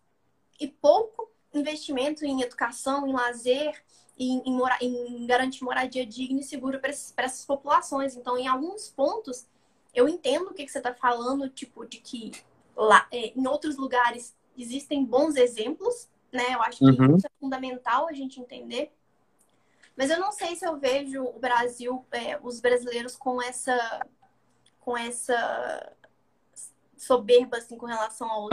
[0.60, 3.84] e pouco investimento em educação, em lazer,
[4.18, 8.16] em, em, mora, em garantir moradia digna e segura para essas populações.
[8.16, 9.48] Então, em alguns pontos,
[9.94, 12.32] eu entendo o que, que você está falando, tipo, de que
[12.76, 16.54] lá, é, em outros lugares existem bons exemplos, né?
[16.54, 17.18] Eu acho que Uhum.
[17.18, 18.92] isso é fundamental a gente entender.
[19.96, 24.08] Mas eu não sei se eu vejo o Brasil, é, os brasileiros com essa,
[24.80, 25.94] com essa
[27.04, 28.50] soberba assim com relação aos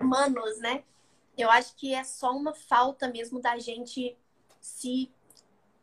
[0.00, 0.82] humanos, né?
[1.36, 4.16] Eu acho que é só uma falta mesmo da gente
[4.60, 5.10] se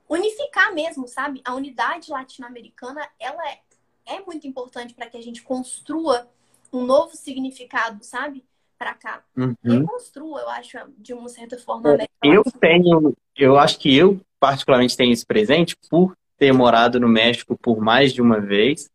[0.07, 1.41] unificar mesmo, sabe?
[1.45, 3.59] A unidade latino-americana, ela é,
[4.05, 6.27] é muito importante para que a gente construa
[6.71, 8.43] um novo significado, sabe?
[8.77, 9.23] Para cá.
[9.35, 9.55] Uhum.
[9.63, 11.89] Reconstrua, eu acho, de uma certa forma.
[11.89, 16.99] É, América Eu tenho, eu acho que eu particularmente tenho isso presente por ter morado
[16.99, 18.89] no México por mais de uma vez,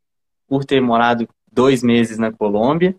[0.48, 2.96] por ter morado dois meses na Colômbia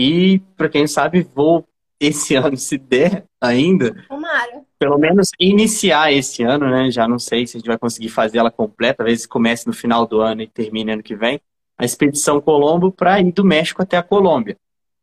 [0.00, 1.66] e, para quem sabe, vou
[1.98, 4.62] esse ano, se der ainda, Tomara.
[4.78, 6.88] pelo menos iniciar esse ano, né?
[6.88, 10.06] Já não sei se a gente vai conseguir fazer ela completa, talvez comece no final
[10.06, 11.40] do ano e termine ano que vem,
[11.76, 14.56] a expedição Colombo para ir do México até a Colômbia.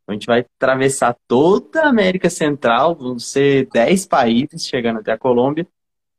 [0.08, 5.18] A gente vai atravessar toda a América Central, vão ser 10 países chegando até a
[5.18, 5.66] Colômbia.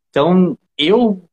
[0.10, 1.24] Então, eu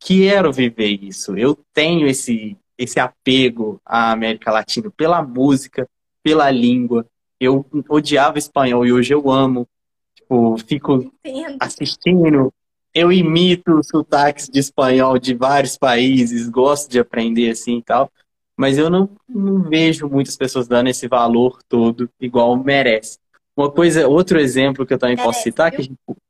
[0.00, 1.36] quero viver isso.
[1.36, 5.86] Eu tenho esse, esse apego à América Latina pela música,
[6.28, 7.06] pela língua.
[7.40, 9.66] Eu odiava espanhol e hoje eu amo.
[10.14, 11.56] Tipo, fico Entendo.
[11.60, 12.52] assistindo,
[12.92, 18.10] eu imito sotaques de espanhol de vários países, gosto de aprender assim e tal,
[18.56, 23.18] mas eu não, não vejo muitas pessoas dando esse valor todo igual merece.
[23.56, 25.76] Uma coisa, outro exemplo que eu também posso Merece, citar, viu?
[25.76, 26.20] que a gente-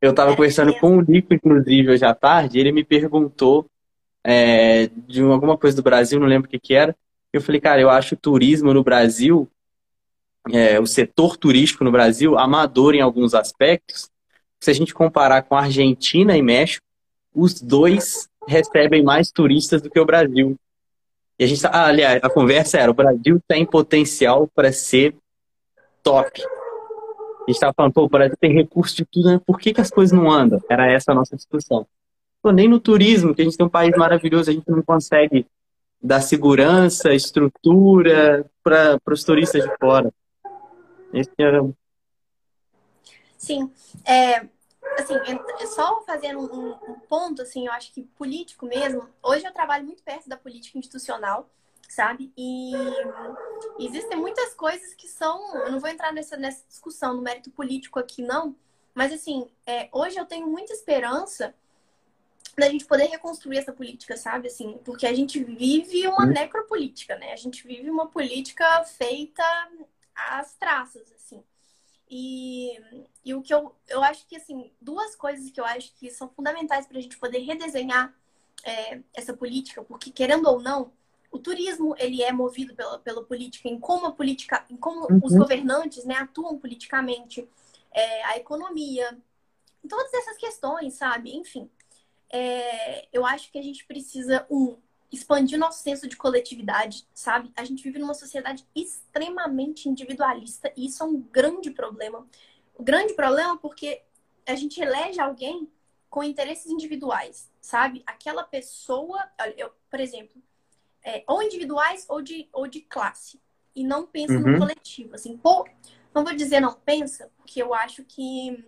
[0.00, 0.80] eu estava conversando mesmo.
[0.80, 3.66] com o Nico, inclusive, hoje à tarde, ele me perguntou
[4.24, 6.94] é, de alguma coisa do Brasil, não lembro o que que era.
[7.32, 9.48] Eu falei, cara, eu acho o turismo no Brasil,
[10.52, 14.10] é, o setor turístico no Brasil, amador em alguns aspectos.
[14.58, 16.84] Se a gente comparar com Argentina e México,
[17.34, 20.56] os dois recebem mais turistas do que o Brasil.
[21.38, 25.14] E a gente tá, ah, aliás, a conversa era, o Brasil tem potencial para ser
[26.02, 26.42] top.
[26.42, 29.40] A gente estava falando, pô, o Brasil tem recurso de tudo, né?
[29.46, 30.60] Por que, que as coisas não andam?
[30.68, 31.86] Era essa a nossa discussão.
[32.42, 35.46] Pô, nem no turismo, que a gente tem um país maravilhoso, a gente não consegue
[36.02, 40.12] dar segurança, estrutura para os turistas de fora.
[41.12, 41.74] Esse era um
[43.40, 43.72] Sim,
[44.04, 44.46] é,
[44.98, 45.14] assim,
[45.74, 49.08] só fazendo um, um ponto, assim, eu acho que político mesmo.
[49.22, 51.48] Hoje eu trabalho muito perto da política institucional,
[51.88, 52.30] sabe?
[52.36, 52.72] E
[53.78, 55.56] existem muitas coisas que são.
[55.56, 58.54] Eu não vou entrar nessa, nessa discussão no mérito político aqui, não.
[58.94, 61.54] Mas, assim, é, hoje eu tenho muita esperança
[62.60, 64.48] da gente poder reconstruir essa política, sabe?
[64.48, 66.28] Assim, porque a gente vive uma Hum.
[66.32, 67.32] necropolítica, né?
[67.32, 69.42] A gente vive uma política feita
[70.14, 71.42] às traças, assim.
[72.08, 72.72] E,
[73.24, 76.28] e o que eu, eu acho que, assim, duas coisas que eu acho que são
[76.28, 78.12] fundamentais para a gente poder redesenhar
[78.64, 80.92] é, essa política, porque, querendo ou não,
[81.30, 85.32] o turismo, ele é movido pela, pela política, em como a política, em como os
[85.32, 85.38] Uhum.
[85.38, 87.48] governantes, né, atuam politicamente,
[87.92, 89.16] é, a economia,
[89.88, 91.34] todas essas questões, sabe?
[91.36, 91.70] Enfim,
[92.30, 94.76] é, eu acho que a gente precisa, um,
[95.12, 97.50] expandir nosso senso de coletividade, sabe?
[97.56, 102.26] A gente vive numa sociedade extremamente individualista e isso é um grande problema.
[102.74, 104.02] O grande problema é porque
[104.46, 105.68] a gente elege alguém
[106.08, 108.02] com interesses individuais, sabe?
[108.06, 109.20] Aquela pessoa,
[109.56, 110.40] eu, por exemplo,
[111.02, 113.40] é, ou individuais ou de, ou de classe,
[113.74, 114.52] e não pensa Uhum.
[114.52, 115.66] no coletivo, assim, pô,
[116.14, 118.64] não vou dizer não pensa, porque eu acho que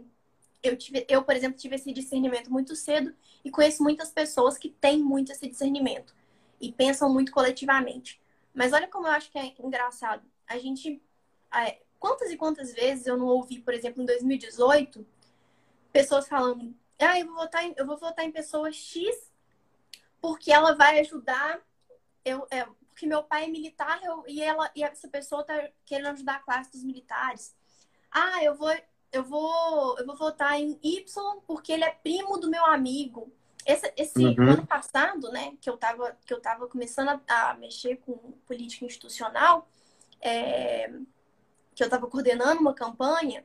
[0.62, 4.70] eu, tive, eu, por exemplo, tive esse discernimento muito cedo e conheço muitas pessoas que
[4.70, 6.14] têm muito esse discernimento
[6.60, 8.20] e pensam muito coletivamente.
[8.54, 10.22] Mas olha como eu acho que é engraçado.
[10.46, 11.02] A gente.
[11.54, 15.06] é, quantas e quantas vezes eu não ouvi, por exemplo, em 2018,
[15.92, 19.32] pessoas falando: ah, eu vou votar em, eu vou votar em pessoa X
[20.20, 21.60] porque ela vai ajudar.
[22.24, 26.08] Eu, é, porque meu pai é militar eu, e, ela, e essa pessoa tá querendo
[26.08, 27.56] ajudar a classe dos militares.
[28.10, 28.70] Ah, eu vou,
[29.12, 33.30] eu vou, eu vou votar em Y porque ele é primo do meu amigo.
[33.64, 34.50] Esse, esse uhum.
[34.50, 38.84] ano passado, né, que eu tava, que eu tava começando a, a mexer com política
[38.84, 39.68] institucional,
[40.20, 40.92] é,
[41.74, 43.44] que eu tava coordenando uma campanha,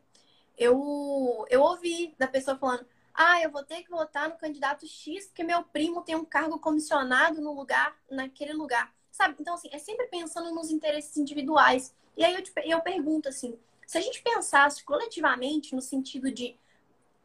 [0.57, 5.27] eu, eu ouvi da pessoa falando, ah, eu vou ter que votar no candidato X
[5.27, 8.91] porque meu primo tem um cargo comissionado no lugar, naquele lugar.
[9.11, 9.35] Sabe?
[9.39, 11.93] Então, assim, é sempre pensando nos interesses individuais.
[12.15, 13.57] E aí eu, te, eu pergunto assim,
[13.87, 16.59] se a gente pensasse coletivamente no sentido de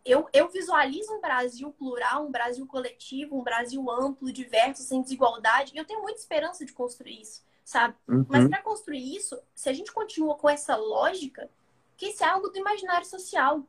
[0.05, 5.73] eu, eu visualizo um Brasil plural, um Brasil coletivo, um Brasil amplo, diverso, sem desigualdade,
[5.75, 7.95] e eu tenho muita esperança de construir isso, sabe?
[8.09, 8.25] Uhum.
[8.29, 11.51] Mas para construir isso, se a gente continua com essa lógica,
[11.97, 13.63] que isso é algo do imaginário social,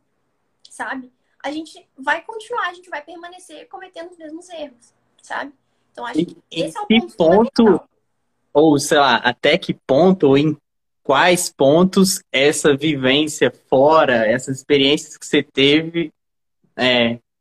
[0.70, 1.12] sabe?
[1.44, 5.52] A gente vai continuar, a gente vai permanecer cometendo os mesmos erros, sabe?
[5.92, 7.90] Então acho que esse é o ponto, ponto
[8.54, 10.56] ou sei lá, até que ponto ou em
[11.04, 16.12] quais pontos essa vivência fora, essas experiências que você teve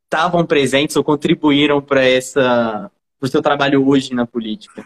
[0.04, 2.90] estavam é, presentes ou contribuíram para essa
[3.20, 4.84] o seu trabalho hoje na política?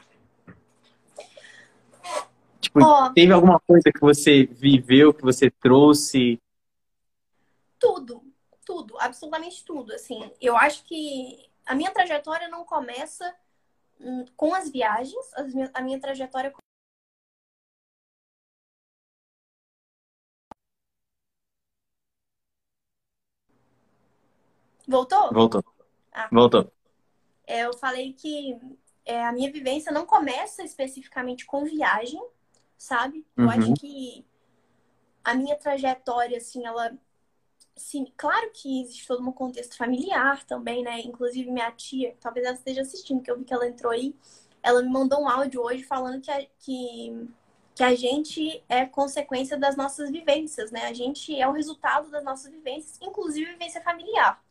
[2.61, 6.39] Tipo, oh, teve alguma coisa que você viveu, que você trouxe?
[7.79, 8.23] Tudo,
[8.65, 9.95] tudo, absolutamente tudo.
[9.95, 13.35] Assim, eu acho que a minha trajetória não começa
[13.99, 15.25] hum, com as viagens,
[15.73, 16.53] a minha trajetória
[24.87, 25.33] Voltou?
[25.33, 25.65] Voltou.
[26.13, 26.29] Ah.
[26.31, 26.73] Voltou.
[27.47, 28.59] É, eu falei que
[29.05, 32.21] é, a minha vivência não começa especificamente com viagem,
[32.77, 33.25] sabe?
[33.37, 33.51] Eu uhum.
[33.51, 34.27] acho que
[35.25, 36.93] a minha trajetória, assim, ela.
[37.75, 41.01] Sim, claro que existe todo um contexto familiar também, né?
[41.01, 44.15] Inclusive, minha tia, talvez ela esteja assistindo, que eu vi que ela entrou aí.
[44.63, 47.29] Ela me mandou um áudio hoje falando que a, que,
[47.75, 50.87] que a gente é consequência das nossas vivências, né?
[50.87, 54.43] A gente é o resultado das nossas vivências, inclusive vivência familiar.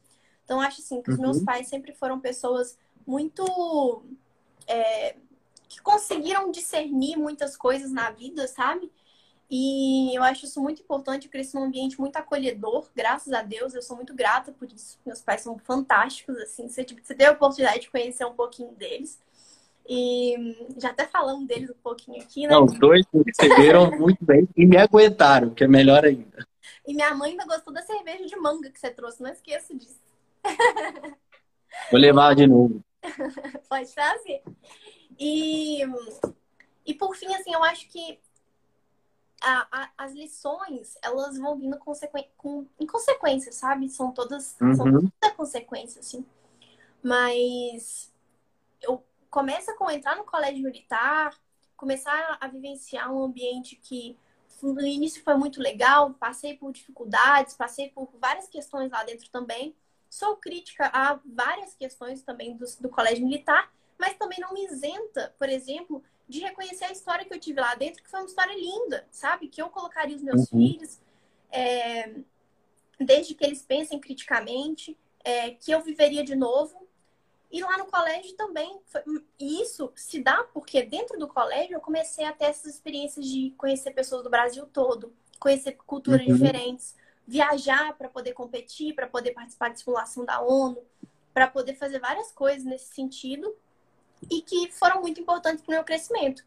[0.45, 1.45] Então, acho assim que os meus uhum.
[1.45, 4.03] pais sempre foram pessoas muito.
[4.67, 5.15] É,
[5.67, 8.89] que conseguiram discernir muitas coisas na vida, sabe?
[9.49, 11.25] E eu acho isso muito importante.
[11.25, 13.73] Eu cresci num ambiente muito acolhedor, graças a Deus.
[13.73, 14.99] Eu sou muito grata por isso.
[15.05, 16.67] Meus pais são fantásticos, assim.
[16.67, 19.19] Você, tipo, você teve a oportunidade de conhecer um pouquinho deles.
[19.87, 22.53] E já até falando deles um pouquinho aqui, né?
[22.53, 26.45] Não, os dois me receberam muito bem e me aguentaram, que é melhor ainda.
[26.87, 29.99] E minha mãe ainda gostou da cerveja de manga que você trouxe, não esqueça disso.
[31.91, 32.83] Vou levar de novo.
[33.69, 34.41] Pode trazer.
[35.19, 35.81] E,
[36.85, 38.19] e por fim, assim, eu acho que
[39.41, 42.17] a, a, as lições, elas vão vindo consequ...
[42.37, 43.89] com, em consequência, sabe?
[43.89, 44.75] São todas, uhum.
[44.75, 46.25] são toda consequência, assim.
[47.03, 48.11] Mas
[48.81, 51.35] eu começa com entrar no colégio militar,
[51.77, 54.17] começar a vivenciar um ambiente que
[54.63, 59.75] no início foi muito legal, passei por dificuldades, passei por várias questões lá dentro também.
[60.09, 65.33] Sou crítica a várias questões também do, do colégio militar, mas também não me isenta,
[65.37, 68.55] por exemplo, de reconhecer a história que eu tive lá dentro, que foi uma história
[68.55, 69.47] linda, sabe?
[69.47, 70.59] Que eu colocaria os meus uhum.
[70.59, 70.99] filhos,
[71.51, 72.15] é,
[72.99, 76.87] desde que eles pensem criticamente, é, que eu viveria de novo.
[77.51, 79.01] E lá no colégio também, foi,
[79.39, 83.53] e isso se dá porque dentro do colégio eu comecei a ter essas experiências de
[83.57, 86.33] conhecer pessoas do Brasil todo, conhecer culturas uhum.
[86.33, 86.95] diferentes,
[87.27, 90.83] viajar para poder competir, para poder participar de simulação da ONU,
[91.33, 93.55] para poder fazer várias coisas nesse sentido
[94.29, 96.43] e que foram muito importantes para o meu crescimento.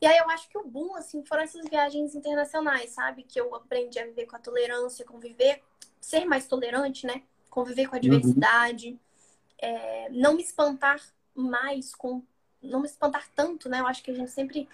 [0.00, 3.24] E aí eu acho que o boom, assim, foram essas viagens internacionais, sabe?
[3.24, 5.60] Que eu aprendi a viver com a tolerância, conviver,
[6.00, 7.22] ser mais tolerante, né?
[7.50, 8.02] Conviver com a uhum.
[8.02, 8.98] diversidade, uhum.
[9.58, 11.00] é, não me espantar
[11.34, 12.22] mais com...
[12.62, 13.80] Não me espantar tanto, né?
[13.80, 14.68] Eu acho que a gente sempre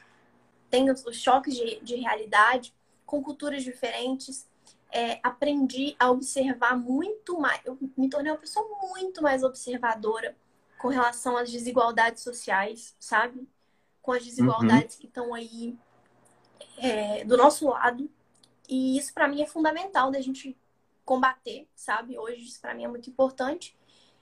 [0.70, 2.74] tem os, os choques de, de realidade
[3.06, 4.46] com culturas diferentes
[4.94, 7.60] é, aprendi a observar muito mais.
[7.64, 10.36] Eu me tornei uma pessoa muito mais observadora
[10.78, 13.48] com relação às desigualdades sociais, sabe?
[14.00, 15.00] Com as desigualdades uhum.
[15.00, 15.76] que estão aí
[16.78, 18.08] é, do nosso lado.
[18.68, 20.56] E isso para mim é fundamental da gente
[21.04, 22.16] combater, sabe?
[22.16, 23.76] Hoje isso para mim é muito importante.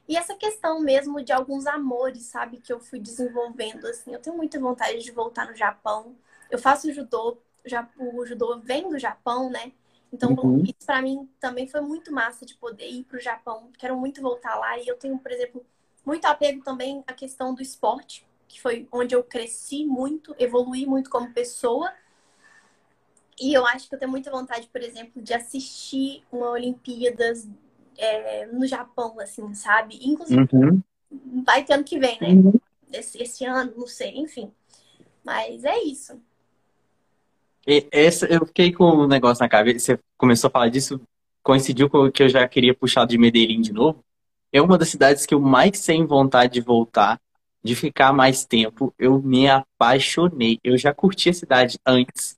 [0.09, 4.15] E essa questão mesmo de alguns amores, sabe, que eu fui desenvolvendo assim.
[4.15, 6.17] Eu tenho muita vontade de voltar no Japão.
[6.51, 9.73] Eu faço judô, já o judô vem do Japão, né?
[10.13, 10.63] Então, uhum.
[10.63, 13.71] isso para mim também foi muito massa de poder ir para o Japão.
[13.79, 14.79] Quero muito voltar lá.
[14.79, 15.65] E eu tenho, por exemplo,
[16.05, 21.09] muito apego também à questão do esporte, que foi onde eu cresci muito, evolui muito
[21.09, 21.91] como pessoa.
[23.41, 27.49] E eu acho que eu tenho muita vontade, por exemplo, de assistir uma Olimpíadas
[27.97, 29.99] é, no Japão, assim, sabe?
[30.03, 30.83] Inclusive, uhum.
[31.43, 32.29] vai ter ano que vem, né?
[32.29, 32.53] Uhum.
[32.93, 34.53] esse, esse ano, não sei, enfim.
[35.25, 36.21] Mas é isso.
[37.67, 39.79] E essa, eu fiquei com um negócio na cabeça.
[39.79, 41.01] Você começou a falar disso,
[41.43, 44.05] coincidiu com o que eu já queria puxar de Medellín de novo.
[44.53, 47.21] É uma das cidades que eu mais tenho vontade de voltar,
[47.63, 48.93] de ficar mais tempo.
[48.99, 50.59] Eu me apaixonei.
[50.63, 52.37] Eu já curti a cidade antes.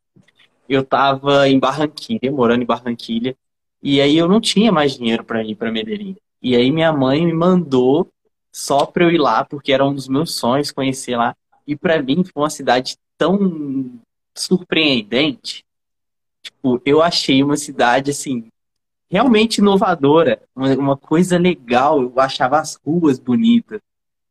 [0.69, 3.37] Eu tava em Barranquilha, morando em Barranquilha,
[3.83, 6.17] e aí eu não tinha mais dinheiro para ir para Medellín.
[6.41, 8.09] E aí minha mãe me mandou
[8.51, 11.37] só para eu ir lá, porque era um dos meus sonhos conhecer lá.
[11.67, 13.91] E para mim foi uma cidade tão
[14.35, 15.65] surpreendente.
[16.43, 18.49] Tipo, eu achei uma cidade assim
[19.11, 22.03] realmente inovadora, uma, uma coisa legal.
[22.03, 23.81] Eu achava as ruas bonitas,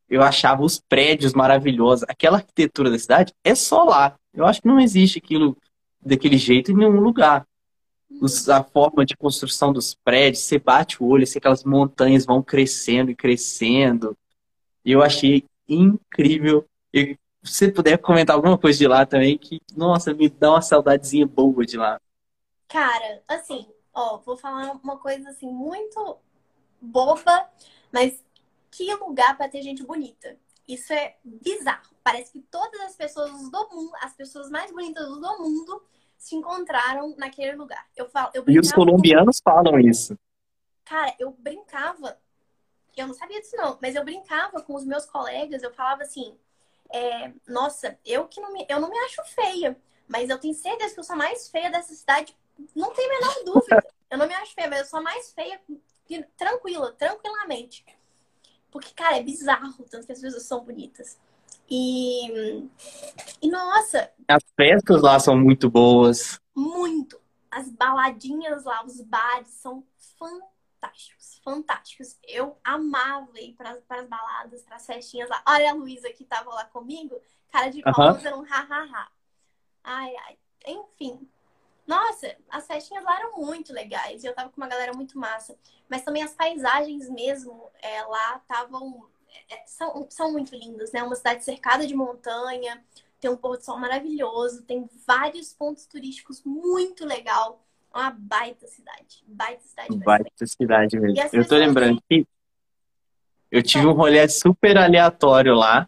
[0.10, 2.06] eu achava os prédios maravilhosos.
[2.08, 4.16] Aquela arquitetura da cidade é só lá.
[4.34, 5.56] Eu acho que não existe aquilo
[6.02, 7.46] daquele jeito em nenhum lugar
[8.50, 13.12] a forma de construção dos prédios, você bate o olho, assim, aquelas montanhas vão crescendo
[13.12, 14.18] e crescendo.
[14.86, 16.66] Eu achei incrível.
[16.94, 21.28] E você puder comentar alguma coisa de lá também, que, nossa, me dá uma saudadezinha
[21.28, 22.00] boa de lá.
[22.68, 26.18] Cara, assim, ó, vou falar uma coisa assim muito
[26.82, 27.50] boba,
[27.92, 28.24] mas
[28.72, 30.38] que lugar para ter gente bonita.
[30.68, 31.94] Isso é bizarro.
[32.04, 35.84] Parece que todas as pessoas do mundo, as pessoas mais bonitas do mundo,
[36.18, 37.86] se encontraram naquele lugar.
[37.96, 40.18] Eu falo, eu e os colombianos falam isso.
[40.86, 42.18] Cara, eu brincava,
[42.96, 46.38] eu não sabia disso não, mas eu brincava com os meus colegas, eu falava assim,
[46.94, 49.76] é, nossa, eu que não me, eu não me acho feia,
[50.08, 52.38] mas eu tenho certeza que eu sou a mais feia dessa cidade,
[52.76, 53.84] não tem a menor dúvida.
[54.12, 55.60] eu não me acho feia, mas eu sou a mais feia,
[56.38, 57.84] tranquila, tranquilamente.
[58.72, 61.18] Porque, cara, é bizarro tanto que as pessoas são bonitas.
[61.70, 62.68] E,
[63.42, 64.12] e nossa.
[64.28, 66.40] As festas lá são muito boas.
[66.56, 67.20] Muito.
[67.50, 69.84] As baladinhas lá, os bares são
[70.20, 70.53] fantásticos.
[71.44, 72.18] Fantásticos.
[72.24, 75.44] Eu amava ir para as baladas, para as festinhas lá.
[75.48, 77.22] Olha a Luísa que estava lá comigo,
[77.52, 78.28] cara de palmas uhum.
[78.28, 79.12] era um ha-ha-ha.
[79.84, 80.38] Ai, ai.
[80.66, 81.30] Enfim.
[81.86, 84.24] Nossa, as festinhas lá eram muito legais.
[84.24, 85.58] E eu tava com uma galera muito massa.
[85.90, 89.10] Mas também as paisagens mesmo é, lá estavam
[89.50, 91.04] é, são, são muito lindos, né?
[91.04, 92.84] Uma cidade cercada de montanha,
[93.20, 97.64] tem um pôr do sol maravilhoso, tem vários pontos turísticos muito legal.
[97.94, 99.24] Uma baita cidade.
[99.28, 99.98] Baita cidade.
[100.04, 101.30] Baita cidade mesmo.
[101.32, 102.26] Eu tô lembrando que
[103.52, 105.88] eu tive um rolê super aleatório lá.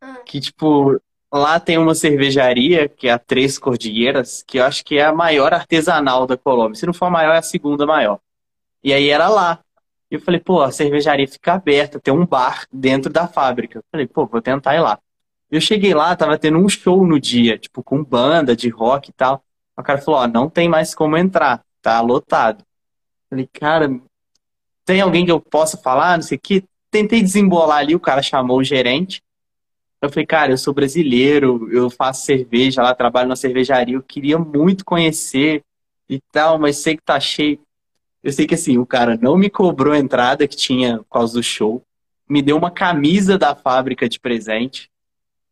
[0.00, 0.20] Ah.
[0.24, 1.00] Que, tipo,
[1.32, 5.12] lá tem uma cervejaria, que é a Três Cordilheiras, que eu acho que é a
[5.12, 6.76] maior artesanal da Colômbia.
[6.76, 8.20] Se não for a maior, é a segunda maior.
[8.84, 9.58] E aí era lá.
[10.08, 13.78] E eu falei, pô, a cervejaria fica aberta, tem um bar dentro da fábrica.
[13.80, 14.98] Eu falei, pô, vou tentar ir lá.
[15.50, 19.12] Eu cheguei lá, tava tendo um show no dia, tipo, com banda de rock e
[19.12, 19.42] tal.
[19.76, 22.64] O cara falou, ó, não tem mais como entrar, tá lotado.
[23.28, 24.00] Falei, cara,
[24.84, 26.64] tem alguém que eu possa falar, não sei o que.
[26.90, 29.22] Tentei desembolar ali, o cara chamou o gerente.
[30.00, 34.38] Eu falei, cara, eu sou brasileiro, eu faço cerveja lá, trabalho na cervejaria, eu queria
[34.38, 35.62] muito conhecer
[36.08, 37.60] e tal, mas sei que tá cheio.
[38.22, 41.34] Eu sei que assim, o cara não me cobrou a entrada que tinha por causa
[41.34, 41.82] do show,
[42.28, 44.90] me deu uma camisa da fábrica de presente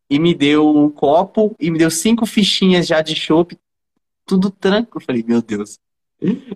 [0.09, 3.57] e me deu um copo e me deu cinco fichinhas já de chopp,
[4.25, 5.01] tudo tranquilo.
[5.01, 5.79] Eu falei, meu Deus,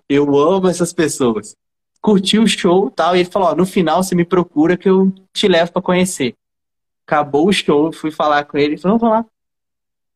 [0.08, 1.56] eu amo essas pessoas.
[2.02, 5.12] Curti o show tal, e ele falou: ó, no final você me procura que eu
[5.34, 6.36] te levo para conhecer.
[7.06, 9.26] Acabou o show, fui falar com ele, ele falou: vamos lá.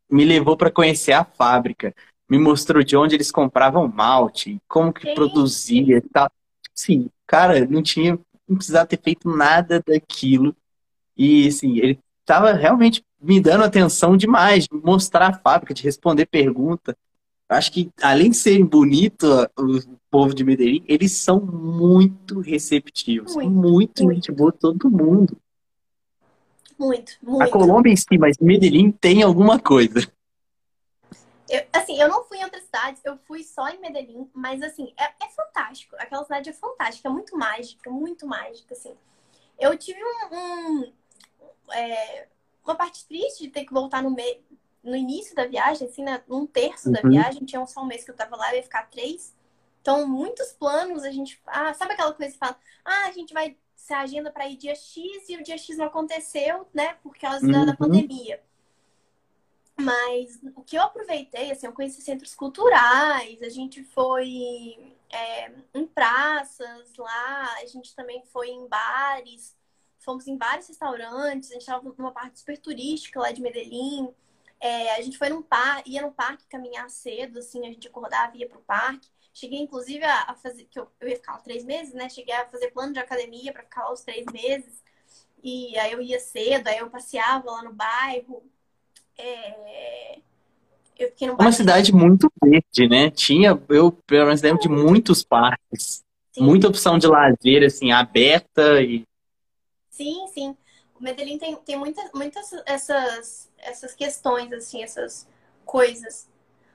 [0.10, 1.94] Me levou para conhecer a fábrica
[2.30, 5.16] me mostrou de onde eles compravam malte, como que Sim.
[5.16, 6.32] produzia e tal.
[6.76, 10.56] Sim, cara, não tinha, não precisava ter feito nada daquilo.
[11.18, 16.28] E assim, ele estava realmente me dando atenção demais, de mostrar a fábrica, de responder
[16.28, 16.96] pergunta.
[17.50, 19.28] Acho que, além de serem bonitos,
[19.58, 23.34] o povo de Medellín, eles são muito receptivos.
[23.34, 24.16] Muito, muito, muito.
[24.16, 25.36] gente boa, todo mundo.
[26.78, 27.42] Muito, muito.
[27.42, 30.00] A Colômbia em si, mas Medellín tem alguma coisa.
[31.50, 34.94] Eu, assim, eu não fui em outras cidades, eu fui só em Medellín, mas assim,
[34.96, 35.96] é, é fantástico.
[35.98, 38.94] Aquela cidade é fantástica, é muito mágica, muito mágica, assim.
[39.60, 40.94] Eu tive um, um
[41.74, 42.28] é,
[42.64, 44.40] uma parte triste de ter que voltar no meio,
[44.84, 46.94] no início da viagem, assim, né, um terço uhum.
[46.94, 49.36] da viagem, tinha só um mês que eu tava lá, eu ia ficar três.
[49.82, 51.42] Então, muitos planos a gente.
[51.46, 54.76] Ah, sabe aquela coisa que fala, ah, a gente vai se agenda para ir dia
[54.76, 56.96] X e o dia X não aconteceu, né?
[57.02, 57.66] Por causa uhum.
[57.66, 58.42] da, pandemia.
[59.80, 65.88] Mas o que eu aproveitei, assim, eu conheci centros culturais, a gente foi é, em
[65.88, 69.56] praças lá, a gente também foi em bares,
[70.00, 74.14] fomos em vários restaurantes, a gente estava numa parte super turística lá de Medellín.
[74.62, 78.36] É, a gente foi num parque, ia no parque caminhar cedo, assim, a gente acordava
[78.36, 79.08] e ia pro parque.
[79.34, 82.10] Cheguei, inclusive, a, fazer, que eu, eu ia ficar lá três meses, né?
[82.10, 84.84] Cheguei a fazer plano de academia para ficar lá os três meses.
[85.42, 88.44] E aí eu ia cedo, aí eu passeava lá no bairro.
[89.18, 90.20] É...
[90.98, 91.50] Eu fiquei no bairro.
[91.50, 93.10] Uma cidade muito verde, né?
[93.10, 96.04] Tinha, eu pelo menos lembro de muitos parques.
[96.32, 96.44] Sim.
[96.44, 99.06] Muita opção de lazer, assim, aberta e.
[99.90, 100.58] Sim, sim.
[101.00, 105.28] O Medellín tem, tem muitas, muitas essas, essas questões, assim, essas
[105.66, 106.30] coisas.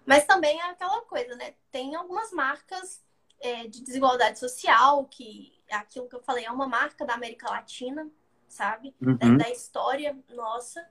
[0.04, 1.54] Mas também é aquela coisa, né?
[1.70, 3.02] Tem algumas marcas
[3.40, 7.50] é, de desigualdade social, que é aquilo que eu falei, é uma marca da América
[7.50, 8.10] Latina,
[8.48, 8.94] sabe?
[9.00, 9.16] Uhum.
[9.16, 10.86] Da, da, história nossa.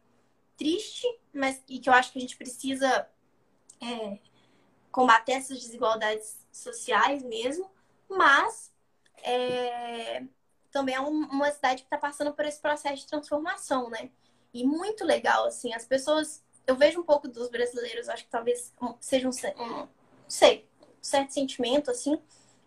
[0.56, 3.08] Triste, mas e que eu acho que a gente precisa
[3.82, 4.20] é,
[4.92, 7.72] combater essas desigualdades sociais mesmo,
[8.08, 8.72] mas
[9.24, 10.24] é,
[10.72, 14.12] também é um, uma cidade que está passando por esse processo de transformação, né?
[14.54, 16.44] E muito legal, assim, as pessoas.
[16.66, 19.88] Eu vejo um pouco dos brasileiros, acho que talvez seja um, um
[20.28, 22.18] sei, um certo sentimento, assim,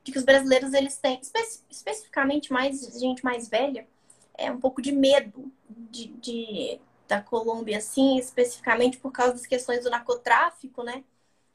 [0.04, 3.88] de que os brasileiros eles têm, espe especificamente mais gente mais velha,
[4.36, 9.82] é um pouco de medo de, de, da Colômbia, assim, especificamente por causa das questões
[9.82, 11.02] do narcotráfico, né?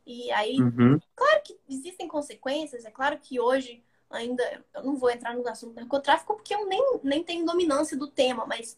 [0.05, 0.99] E aí, uhum.
[1.15, 5.73] claro que existem consequências, é claro que hoje ainda, eu não vou entrar no assunto
[5.73, 8.77] do narcotráfico porque eu nem, nem tenho dominância do tema, mas,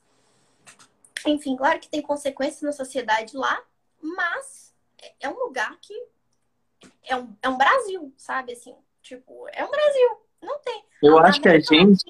[1.25, 3.61] enfim, claro que tem consequências na sociedade lá,
[4.01, 4.73] mas
[5.19, 5.93] é um lugar que
[7.05, 8.53] é um, é um Brasil, sabe?
[8.53, 10.09] Assim, Tipo, é um Brasil.
[10.41, 10.81] Não tem.
[11.03, 12.05] Eu a acho que a gente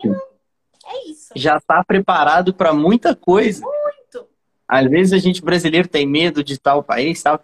[0.85, 1.33] é isso.
[1.35, 3.65] já está preparado para muita coisa.
[3.65, 4.27] Muito.
[4.67, 7.41] Às vezes a gente brasileiro tem medo de tal país, tal.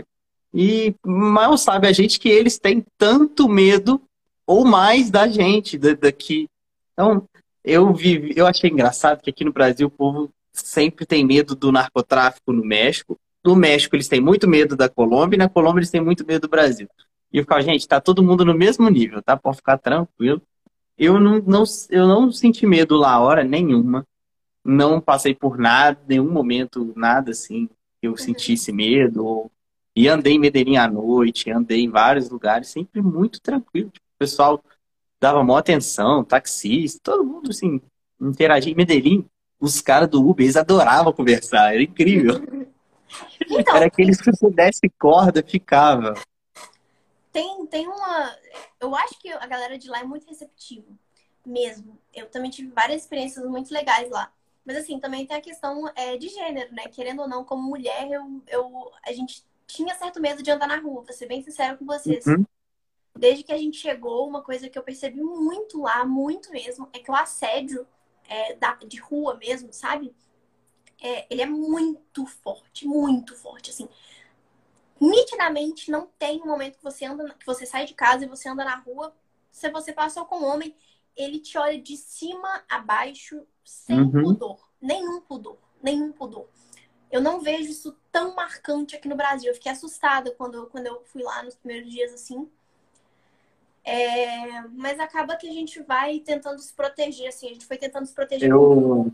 [0.54, 4.02] E mal sabe a gente que eles têm tanto medo
[4.46, 6.48] ou mais da gente daqui.
[6.94, 7.28] Então,
[7.64, 11.72] eu vivi, eu achei engraçado que aqui no Brasil o povo sempre tem medo do
[11.72, 13.20] narcotráfico no México.
[13.44, 16.42] No México eles têm muito medo da Colômbia e na Colômbia eles têm muito medo
[16.42, 16.88] do Brasil.
[17.32, 19.38] E eu ficava, gente, tá todo mundo no mesmo nível, tá?
[19.38, 20.42] Pode ficar tranquilo.
[20.98, 24.06] Eu não, não, eu não senti medo lá hora nenhuma.
[24.64, 27.68] Não passei por nada, nenhum momento, nada assim,
[28.02, 29.50] que eu sentisse medo.
[29.96, 33.90] E andei em Medellín à noite, andei em vários lugares, sempre muito tranquilo.
[33.90, 34.64] Tipo, o pessoal
[35.20, 37.82] dava maior atenção, taxista, todo mundo assim,
[38.20, 38.72] interagia.
[38.72, 39.26] Em Medellín,
[39.60, 42.36] os caras do Uber, eles adoravam conversar, era incrível.
[43.50, 46.14] Então, era aqueles que se desse corda, ficava
[47.32, 48.36] tem, tem uma.
[48.80, 50.88] Eu acho que a galera de lá é muito receptiva,
[51.46, 51.98] mesmo.
[52.14, 54.32] Eu também tive várias experiências muito legais lá.
[54.66, 56.88] Mas assim, também tem a questão é, de gênero, né?
[56.88, 60.80] Querendo ou não, como mulher, eu, eu, a gente tinha certo medo de andar na
[60.80, 62.26] rua, pra ser bem sincero com vocês.
[62.26, 62.46] Uhum.
[63.18, 67.00] Desde que a gente chegou, uma coisa que eu percebi muito lá, muito mesmo, é
[67.00, 67.86] que o assédio
[68.30, 70.16] é, da, de rua mesmo, sabe?
[71.02, 73.90] É, ele é muito forte, muito forte, assim
[75.00, 78.50] nitidamente não tem um momento que você anda, que você sai de casa e você
[78.50, 79.16] anda na rua,
[79.52, 80.76] se você passou com um homem,
[81.16, 84.24] ele te olha de cima a baixo, sem uhum.
[84.24, 86.48] pudor, nenhum pudor, nenhum pudor.
[87.12, 89.50] Eu não vejo isso tão marcante aqui no Brasil.
[89.50, 92.50] Eu fiquei assustada quando, quando eu fui lá nos primeiros dias assim.
[93.84, 98.06] É, mas acaba que a gente vai tentando se proteger, assim, a gente foi tentando
[98.06, 98.50] se proteger.
[98.50, 99.12] Eu,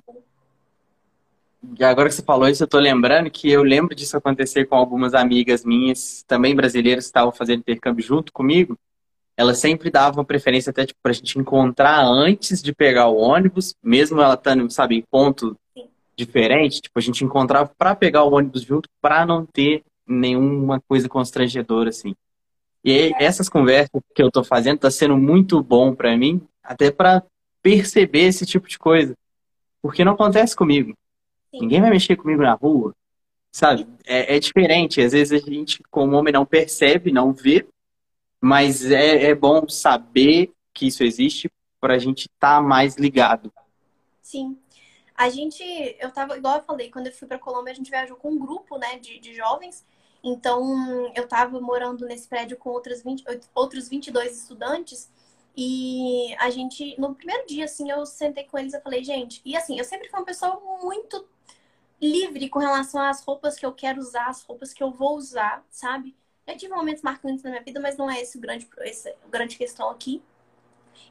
[1.78, 4.76] e agora que você falou isso, eu tô lembrando que eu lembro disso acontecer com
[4.76, 8.78] algumas amigas minhas, também brasileiras, que estavam fazendo intercâmbio junto comigo.
[9.36, 14.22] Elas sempre davam preferência até tipo, pra gente encontrar antes de pegar o ônibus, mesmo
[14.22, 15.88] ela estando, sabe, em ponto Sim.
[16.16, 16.82] diferente.
[16.82, 21.90] Tipo, a gente encontrava para pegar o ônibus junto, para não ter nenhuma coisa constrangedora,
[21.90, 22.16] assim.
[22.86, 27.24] E essas conversas que eu tô fazendo tá sendo muito bom para mim, até para
[27.60, 29.18] perceber esse tipo de coisa.
[29.82, 30.96] Porque não acontece comigo.
[31.50, 31.62] Sim.
[31.62, 32.94] Ninguém vai mexer comigo na rua.
[33.52, 33.88] Sabe?
[34.06, 35.02] É, é, diferente.
[35.02, 37.68] Às vezes a gente, como homem, não percebe, não vê.
[38.40, 41.50] Mas é, é bom saber que isso existe
[41.82, 43.52] para a gente estar tá mais ligado.
[44.22, 44.60] Sim.
[45.16, 45.64] A gente,
[46.00, 48.38] eu tava, igual eu falei, quando eu fui para Colômbia, a gente viajou com um
[48.38, 49.84] grupo, né, de, de jovens.
[50.28, 53.24] Então, eu tava morando nesse prédio com outras 20,
[53.54, 55.08] outros 22 estudantes.
[55.56, 59.56] E a gente, no primeiro dia, assim, eu sentei com eles e falei, gente, e
[59.56, 61.28] assim, eu sempre fui uma pessoa muito
[62.02, 65.64] livre com relação às roupas que eu quero usar, as roupas que eu vou usar,
[65.70, 66.16] sabe?
[66.48, 69.28] Eu tive momentos marcantes na minha vida, mas não é esse o grande, esse, a
[69.30, 70.24] grande questão aqui.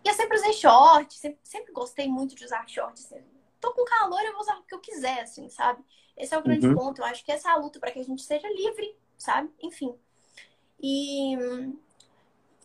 [0.05, 3.01] E eu sempre usei short, sempre, sempre gostei muito de usar short.
[3.01, 3.23] Assim.
[3.61, 5.85] Tô com calor, eu vou usar o que eu quiser, assim, sabe?
[6.17, 6.75] Esse é o grande uhum.
[6.75, 7.01] ponto.
[7.01, 9.51] Eu acho que essa é a luta para que a gente seja livre, sabe?
[9.63, 9.95] Enfim.
[10.81, 11.35] E,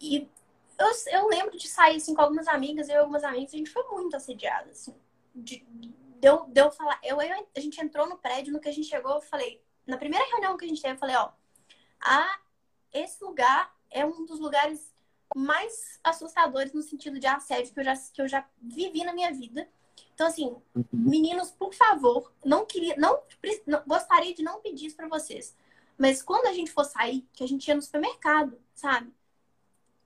[0.02, 0.30] e
[0.78, 3.70] eu, eu lembro de sair assim com algumas amigas, eu e algumas amigas, a gente
[3.70, 4.96] foi muito assediada, assim.
[5.36, 5.66] De,
[6.20, 7.00] deu, deu falar.
[7.04, 9.62] Eu, eu, a gente entrou no prédio, no que a gente chegou, eu falei.
[9.86, 11.32] Na primeira reunião que a gente teve, eu falei, ó.
[12.02, 12.40] Ah,
[12.94, 14.94] esse lugar é um dos lugares
[15.36, 19.32] mais assustadores no sentido de assédio que eu já, que eu já vivi na minha
[19.32, 19.68] vida.
[20.14, 20.86] Então, assim, uhum.
[20.92, 23.22] meninos, por favor, não queria, não,
[23.66, 25.56] não gostaria de não pedir isso para vocês.
[26.00, 29.14] Mas quando a gente for sair, que a gente ia no supermercado, sabe?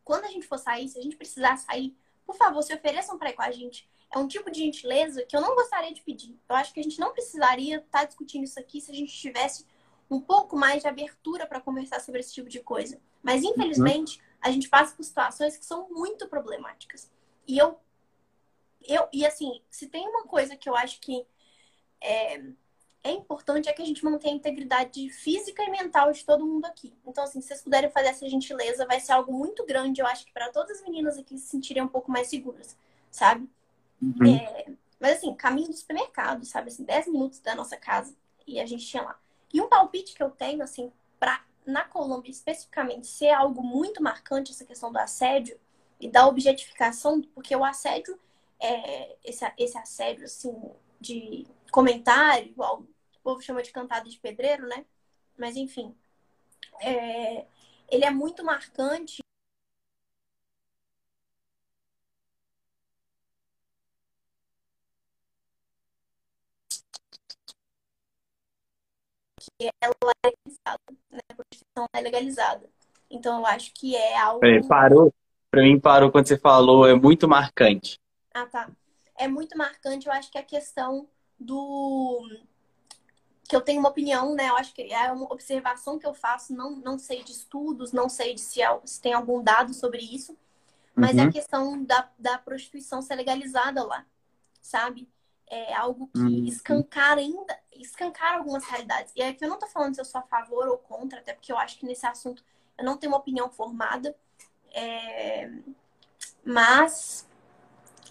[0.03, 3.29] Quando a gente for sair, se a gente precisar sair, por favor, se ofereçam para
[3.29, 3.87] ir com a gente.
[4.11, 6.35] É um tipo de gentileza que eu não gostaria de pedir.
[6.49, 9.13] Eu acho que a gente não precisaria estar tá discutindo isso aqui se a gente
[9.13, 9.67] tivesse
[10.09, 12.99] um pouco mais de abertura para conversar sobre esse tipo de coisa.
[13.21, 17.11] Mas, infelizmente, a gente passa por situações que são muito problemáticas.
[17.47, 17.79] E eu,
[18.81, 21.25] eu e assim, se tem uma coisa que eu acho que
[22.01, 22.43] é,
[23.03, 26.65] é importante é que a gente mantenha a integridade física e mental de todo mundo
[26.65, 26.93] aqui.
[27.05, 30.25] Então, assim, se vocês puderem fazer essa gentileza, vai ser algo muito grande, eu acho
[30.25, 32.77] que para todas as meninas aqui se sentirem um pouco mais seguras,
[33.11, 33.49] sabe?
[34.01, 34.35] Uhum.
[34.35, 36.69] É, mas, assim, caminho do supermercado, sabe?
[36.69, 38.15] Assim, 10 minutos da nossa casa
[38.47, 39.19] e a gente tinha lá.
[39.53, 44.51] E um palpite que eu tenho, assim, pra na Colômbia especificamente ser algo muito marcante
[44.51, 45.57] essa questão do assédio
[45.99, 48.19] e da objetificação, porque o assédio
[48.59, 50.53] é esse, esse assédio assim
[50.99, 52.87] de comentário, igual o
[53.23, 54.85] povo chama de cantada de pedreiro, né?
[55.37, 55.95] Mas enfim,
[56.81, 57.45] é,
[57.89, 59.23] ele é muito marcante
[69.59, 69.93] que ela
[70.23, 70.79] é legalizada,
[71.11, 71.19] né?
[71.29, 72.69] A prostituição é legalizada.
[73.09, 74.39] Então eu acho que é algo.
[74.39, 75.13] Peraí, parou.
[75.51, 77.99] Pra mim parou quando você falou, é muito marcante.
[78.33, 78.71] Ah, tá.
[79.15, 81.07] É muito marcante, eu acho que a questão
[81.39, 82.27] do.
[83.53, 84.49] Que eu tenho uma opinião, né?
[84.49, 88.09] Eu acho que é uma observação que eu faço, não, não sei de estudos, não
[88.09, 90.37] sei de se, é, se tem algum dado sobre isso,
[90.95, 91.19] mas uhum.
[91.19, 94.05] é a questão da, da prostituição ser legalizada lá,
[94.61, 95.07] sabe?
[95.53, 96.45] é algo que uhum.
[96.45, 99.13] escancara ainda, escancara algumas realidades.
[99.15, 101.51] E aqui eu não tô falando se eu sou a favor ou contra, até porque
[101.51, 102.43] eu acho que nesse assunto
[102.77, 104.15] eu não tenho uma opinião formada.
[104.71, 105.51] É...
[106.43, 107.27] Mas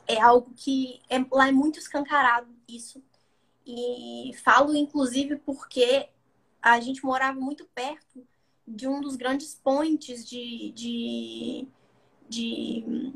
[0.07, 3.03] é algo que é, lá é muito escancarado isso.
[3.67, 6.09] E falo, inclusive, porque
[6.61, 8.27] a gente morava muito perto
[8.67, 11.69] de um dos grandes pontes de, de,
[12.29, 13.13] de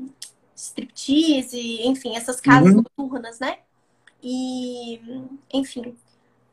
[0.55, 2.83] striptease, enfim, essas casas uhum.
[2.83, 3.59] noturnas, né?
[4.21, 4.99] E,
[5.53, 5.95] enfim,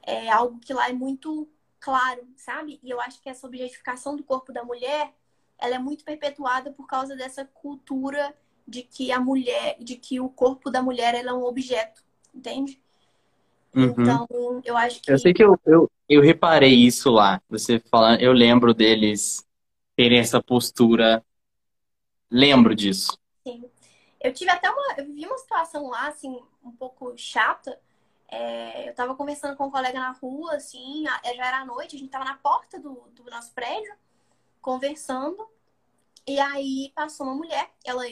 [0.02, 1.48] é algo que lá é muito
[1.80, 2.78] claro, sabe?
[2.82, 5.12] E eu acho que essa objetificação do corpo da mulher,
[5.58, 8.34] ela é muito perpetuada por causa dessa cultura
[8.66, 12.02] de que a mulher, de que o corpo da mulher é um objeto,
[12.34, 12.80] entende?
[13.74, 13.94] Uhum.
[13.98, 15.10] Então, eu acho que.
[15.10, 17.40] Eu sei que eu, eu, eu reparei isso lá.
[17.48, 19.44] Você falando, eu lembro deles
[19.96, 21.24] terem essa postura.
[22.30, 23.18] Lembro disso.
[23.46, 23.64] Sim.
[24.20, 24.94] Eu tive até uma.
[24.96, 27.78] Eu vivi uma situação lá, assim, um pouco chata.
[28.28, 32.10] É, eu tava conversando com um colega na rua, assim, já era noite, a gente
[32.10, 33.94] tava na porta do, do nosso prédio,
[34.60, 35.46] conversando.
[36.26, 38.02] E aí passou uma mulher, ela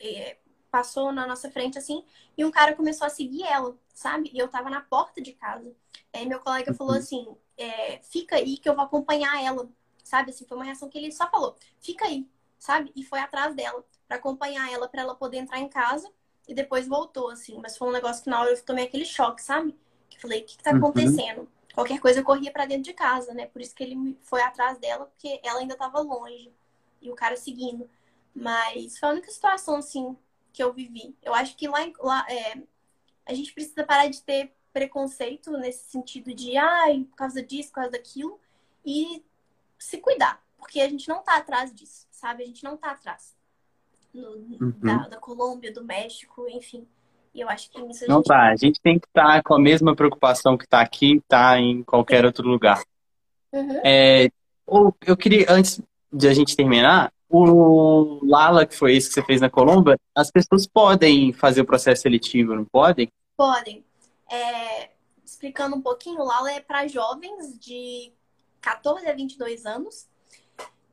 [0.00, 0.38] é,
[0.70, 2.04] passou na nossa frente, assim,
[2.38, 4.30] e um cara começou a seguir ela, sabe?
[4.32, 5.74] E eu tava na porta de casa.
[6.12, 6.98] Aí meu colega falou uhum.
[6.98, 9.66] assim: é, fica aí que eu vou acompanhar ela,
[10.04, 10.30] sabe?
[10.30, 12.28] Assim, foi uma reação que ele só falou: fica aí,
[12.58, 12.92] sabe?
[12.94, 16.12] E foi atrás dela para acompanhar ela para ela poder entrar em casa
[16.46, 19.42] e depois voltou assim, mas foi um negócio que na hora eu tomei aquele choque,
[19.42, 19.74] sabe?
[20.08, 20.78] Que falei, o que, que tá uhum.
[20.78, 21.40] acontecendo?
[21.40, 21.48] Uhum.
[21.74, 23.46] Qualquer coisa eu corria para dentro de casa, né?
[23.46, 26.52] Por isso que ele foi atrás dela, porque ela ainda tava longe
[27.00, 27.88] e o cara seguindo.
[28.34, 30.16] Mas foi a única situação assim
[30.52, 31.16] que eu vivi.
[31.22, 32.62] Eu acho que lá, lá é,
[33.26, 37.76] a gente precisa parar de ter preconceito nesse sentido de, ai, por causa disso, por
[37.76, 38.38] causa daquilo,
[38.84, 39.24] e
[39.78, 42.42] se cuidar, porque a gente não tá atrás disso, sabe?
[42.42, 43.34] A gente não tá atrás
[44.14, 44.74] no, uhum.
[44.80, 46.86] da, da, Colômbia, do México, enfim.
[47.34, 48.26] E eu acho que isso a Não gente...
[48.26, 51.58] tá, a gente tem que estar tá com a mesma preocupação que está aqui, tá
[51.58, 52.82] em qualquer outro lugar.
[53.52, 53.80] Uhum.
[53.84, 54.28] É,
[55.06, 55.80] eu queria, antes
[56.12, 60.30] de a gente terminar, o Lala, que foi isso que você fez na Colômbia, as
[60.30, 63.08] pessoas podem fazer o processo seletivo, não podem?
[63.36, 63.84] Podem.
[64.30, 64.90] É,
[65.24, 68.12] explicando um pouquinho, o Lala é para jovens de
[68.60, 70.08] 14 a 22 anos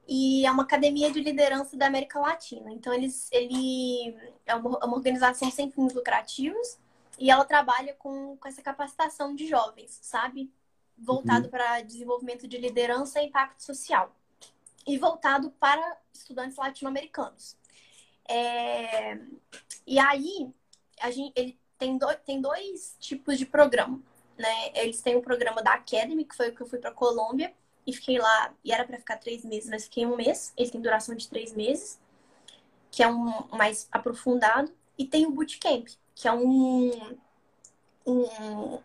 [0.07, 2.72] e é uma academia de liderança da América Latina.
[2.72, 4.15] Então, eles, ele
[4.45, 6.77] é uma, uma organização sem fins lucrativos
[7.19, 10.51] e ela trabalha com, com essa capacitação de jovens, sabe?
[10.97, 11.51] Voltado uhum.
[11.51, 14.14] para desenvolvimento de liderança e impacto social.
[14.85, 17.57] E voltado para estudantes latino-americanos.
[18.27, 19.18] É...
[19.85, 20.53] E aí,
[21.01, 24.01] a gente, ele tem, do, tem dois tipos de programa.
[24.38, 24.72] Né?
[24.76, 27.53] Eles têm o programa da Academy, que foi o que eu fui para Colômbia,
[27.85, 30.53] e fiquei lá, e era para ficar três meses, mas fiquei um mês.
[30.55, 31.99] Ele tem duração de três meses,
[32.89, 34.72] que é um mais aprofundado.
[34.97, 36.91] E tem o Bootcamp, que é um,
[38.05, 38.80] um,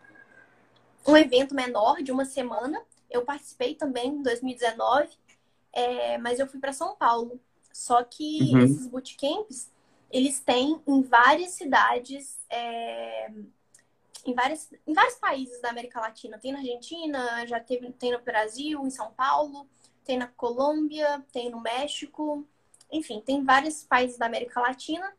[1.07, 2.81] um evento menor de uma semana.
[3.09, 5.09] Eu participei também em 2019,
[5.73, 7.39] é, mas eu fui para São Paulo.
[7.71, 8.59] Só que uhum.
[8.59, 9.71] esses bootcamps,
[10.11, 13.31] eles têm em várias cidades, é,
[14.25, 16.37] em, várias, em vários países da América Latina.
[16.37, 19.67] Tem na Argentina, já teve, tem no Brasil, em São Paulo,
[20.03, 22.45] tem na Colômbia, tem no México,
[22.91, 25.13] enfim, tem vários países da América Latina,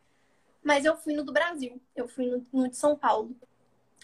[0.63, 3.35] mas eu fui no do Brasil, eu fui no, no de São Paulo.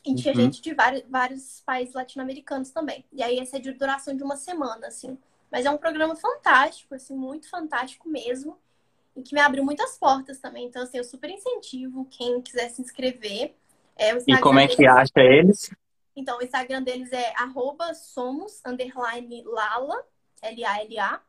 [0.04, 0.40] E tinha uhum.
[0.42, 3.04] gente de vários, vários países latino-americanos também.
[3.12, 5.18] E aí essa é de duração de uma semana, assim.
[5.50, 8.58] Mas é um programa fantástico, assim, muito fantástico mesmo.
[9.14, 10.66] E que me abriu muitas portas também.
[10.66, 13.54] Então, assim, eu super incentivo quem quiser se inscrever.
[13.96, 14.92] É, e como é que deles...
[14.92, 15.70] acha eles?
[16.14, 20.04] Então, o Instagram deles é arroba somos, underline lala,
[20.42, 21.22] L-A-L-A.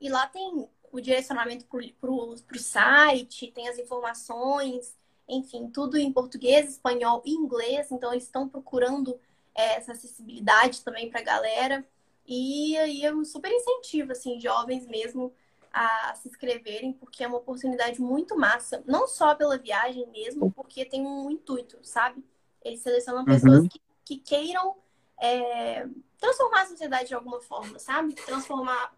[0.00, 4.96] E lá tem o direcionamento para o site, tem as informações,
[5.28, 7.90] enfim, tudo em português, espanhol e inglês.
[7.90, 9.18] Então, eles estão procurando
[9.54, 11.84] é, essa acessibilidade também para a galera.
[12.32, 15.34] E aí eu super incentivo, assim, jovens mesmo
[15.72, 18.84] a se inscreverem, porque é uma oportunidade muito massa.
[18.86, 22.24] Não só pela viagem mesmo, porque tem um intuito, sabe?
[22.64, 23.68] Eles selecionam pessoas uhum.
[23.68, 24.76] que, que, queiram
[25.20, 25.88] é,
[26.20, 28.14] transformar a sociedade de alguma forma, sabe?
[28.14, 28.94] Transformar,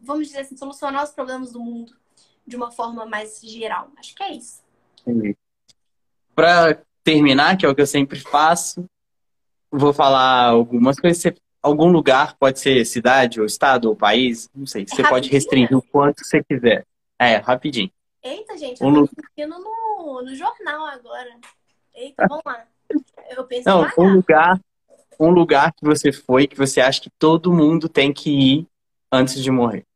[0.00, 1.94] vamos dizer assim, solucionar os problemas do mundo
[2.46, 3.90] de uma forma mais geral.
[3.98, 4.62] Acho que é isso.
[6.34, 8.88] Para terminar, que é o que eu sempre faço,
[9.70, 11.34] vou falar algumas coisas.
[11.62, 14.84] Algum lugar, pode ser cidade, ou estado, ou país, não sei.
[14.86, 16.84] Você pode restringir o quanto você quiser.
[17.18, 17.90] É, rapidinho.
[18.22, 21.38] Eita, gente, eu um tô assistindo no, no jornal agora.
[21.94, 22.66] Eita, vamos lá.
[23.30, 24.60] Eu penso Não, um lugar,
[25.18, 28.66] um lugar que você foi que você acha que todo mundo tem que ir
[29.10, 29.86] antes de morrer.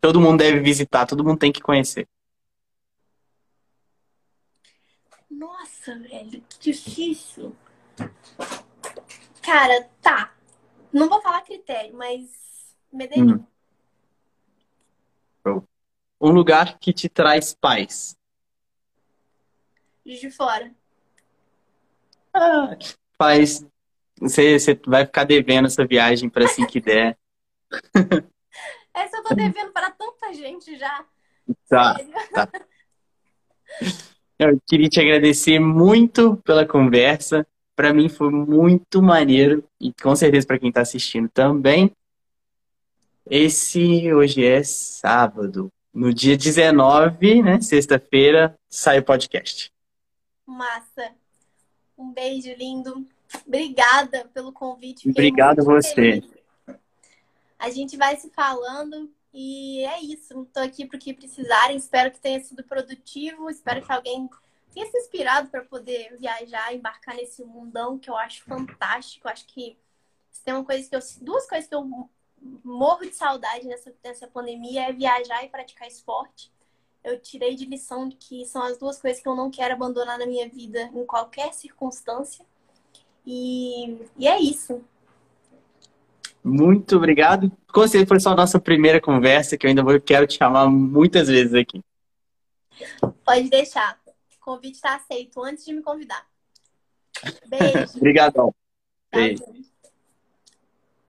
[0.00, 2.08] Todo mundo deve visitar, todo mundo tem que conhecer.
[5.30, 7.54] Nossa, velho, que difícil.
[9.40, 10.31] Cara, tá.
[10.92, 13.44] Não vou falar critério, mas Medellín.
[15.46, 15.62] Hum.
[16.20, 18.16] Um lugar que te traz paz.
[20.06, 20.72] De fora.
[22.32, 22.76] Ah,
[23.18, 23.66] faz.
[24.20, 27.18] Você, você vai ficar devendo essa viagem para assim que der.
[28.94, 31.04] Essa eu tô devendo para tanta gente já.
[31.68, 31.96] Tá,
[32.32, 32.48] tá.
[34.38, 37.46] Eu queria te agradecer muito pela conversa.
[37.74, 41.90] Para mim foi muito maneiro e com certeza para quem está assistindo também.
[43.28, 45.68] Esse hoje é sábado.
[45.92, 49.70] No dia 19, né, sexta-feira, sai o podcast.
[50.46, 51.12] Massa.
[51.96, 53.06] Um beijo lindo.
[53.46, 55.08] Obrigada pelo convite.
[55.08, 55.94] Obrigado a você.
[55.94, 56.30] Feliz.
[57.58, 60.42] A gente vai se falando e é isso.
[60.42, 61.76] Estou aqui para o que precisarem.
[61.76, 63.48] Espero que tenha sido produtivo.
[63.48, 64.28] Espero que alguém
[64.72, 69.28] tenha se inspirado para poder viajar, embarcar nesse mundão que eu acho fantástico.
[69.28, 69.76] Acho que
[70.44, 72.08] tem uma coisa que eu, duas coisas que eu
[72.64, 76.50] morro de saudade nessa, nessa pandemia é viajar e praticar esporte.
[77.04, 80.26] Eu tirei de lição que são as duas coisas que eu não quero abandonar na
[80.26, 82.44] minha vida em qualquer circunstância.
[83.26, 84.82] E, e é isso.
[86.44, 87.50] Muito obrigado.
[87.72, 90.68] Com certeza foi só a nossa primeira conversa, que eu ainda vou, quero te chamar
[90.68, 91.80] muitas vezes aqui.
[93.24, 94.01] Pode deixar.
[94.42, 96.26] O convite está aceito antes de me convidar.
[97.46, 97.96] Beijo.
[97.96, 98.52] Obrigadão.
[99.12, 99.44] Beijo.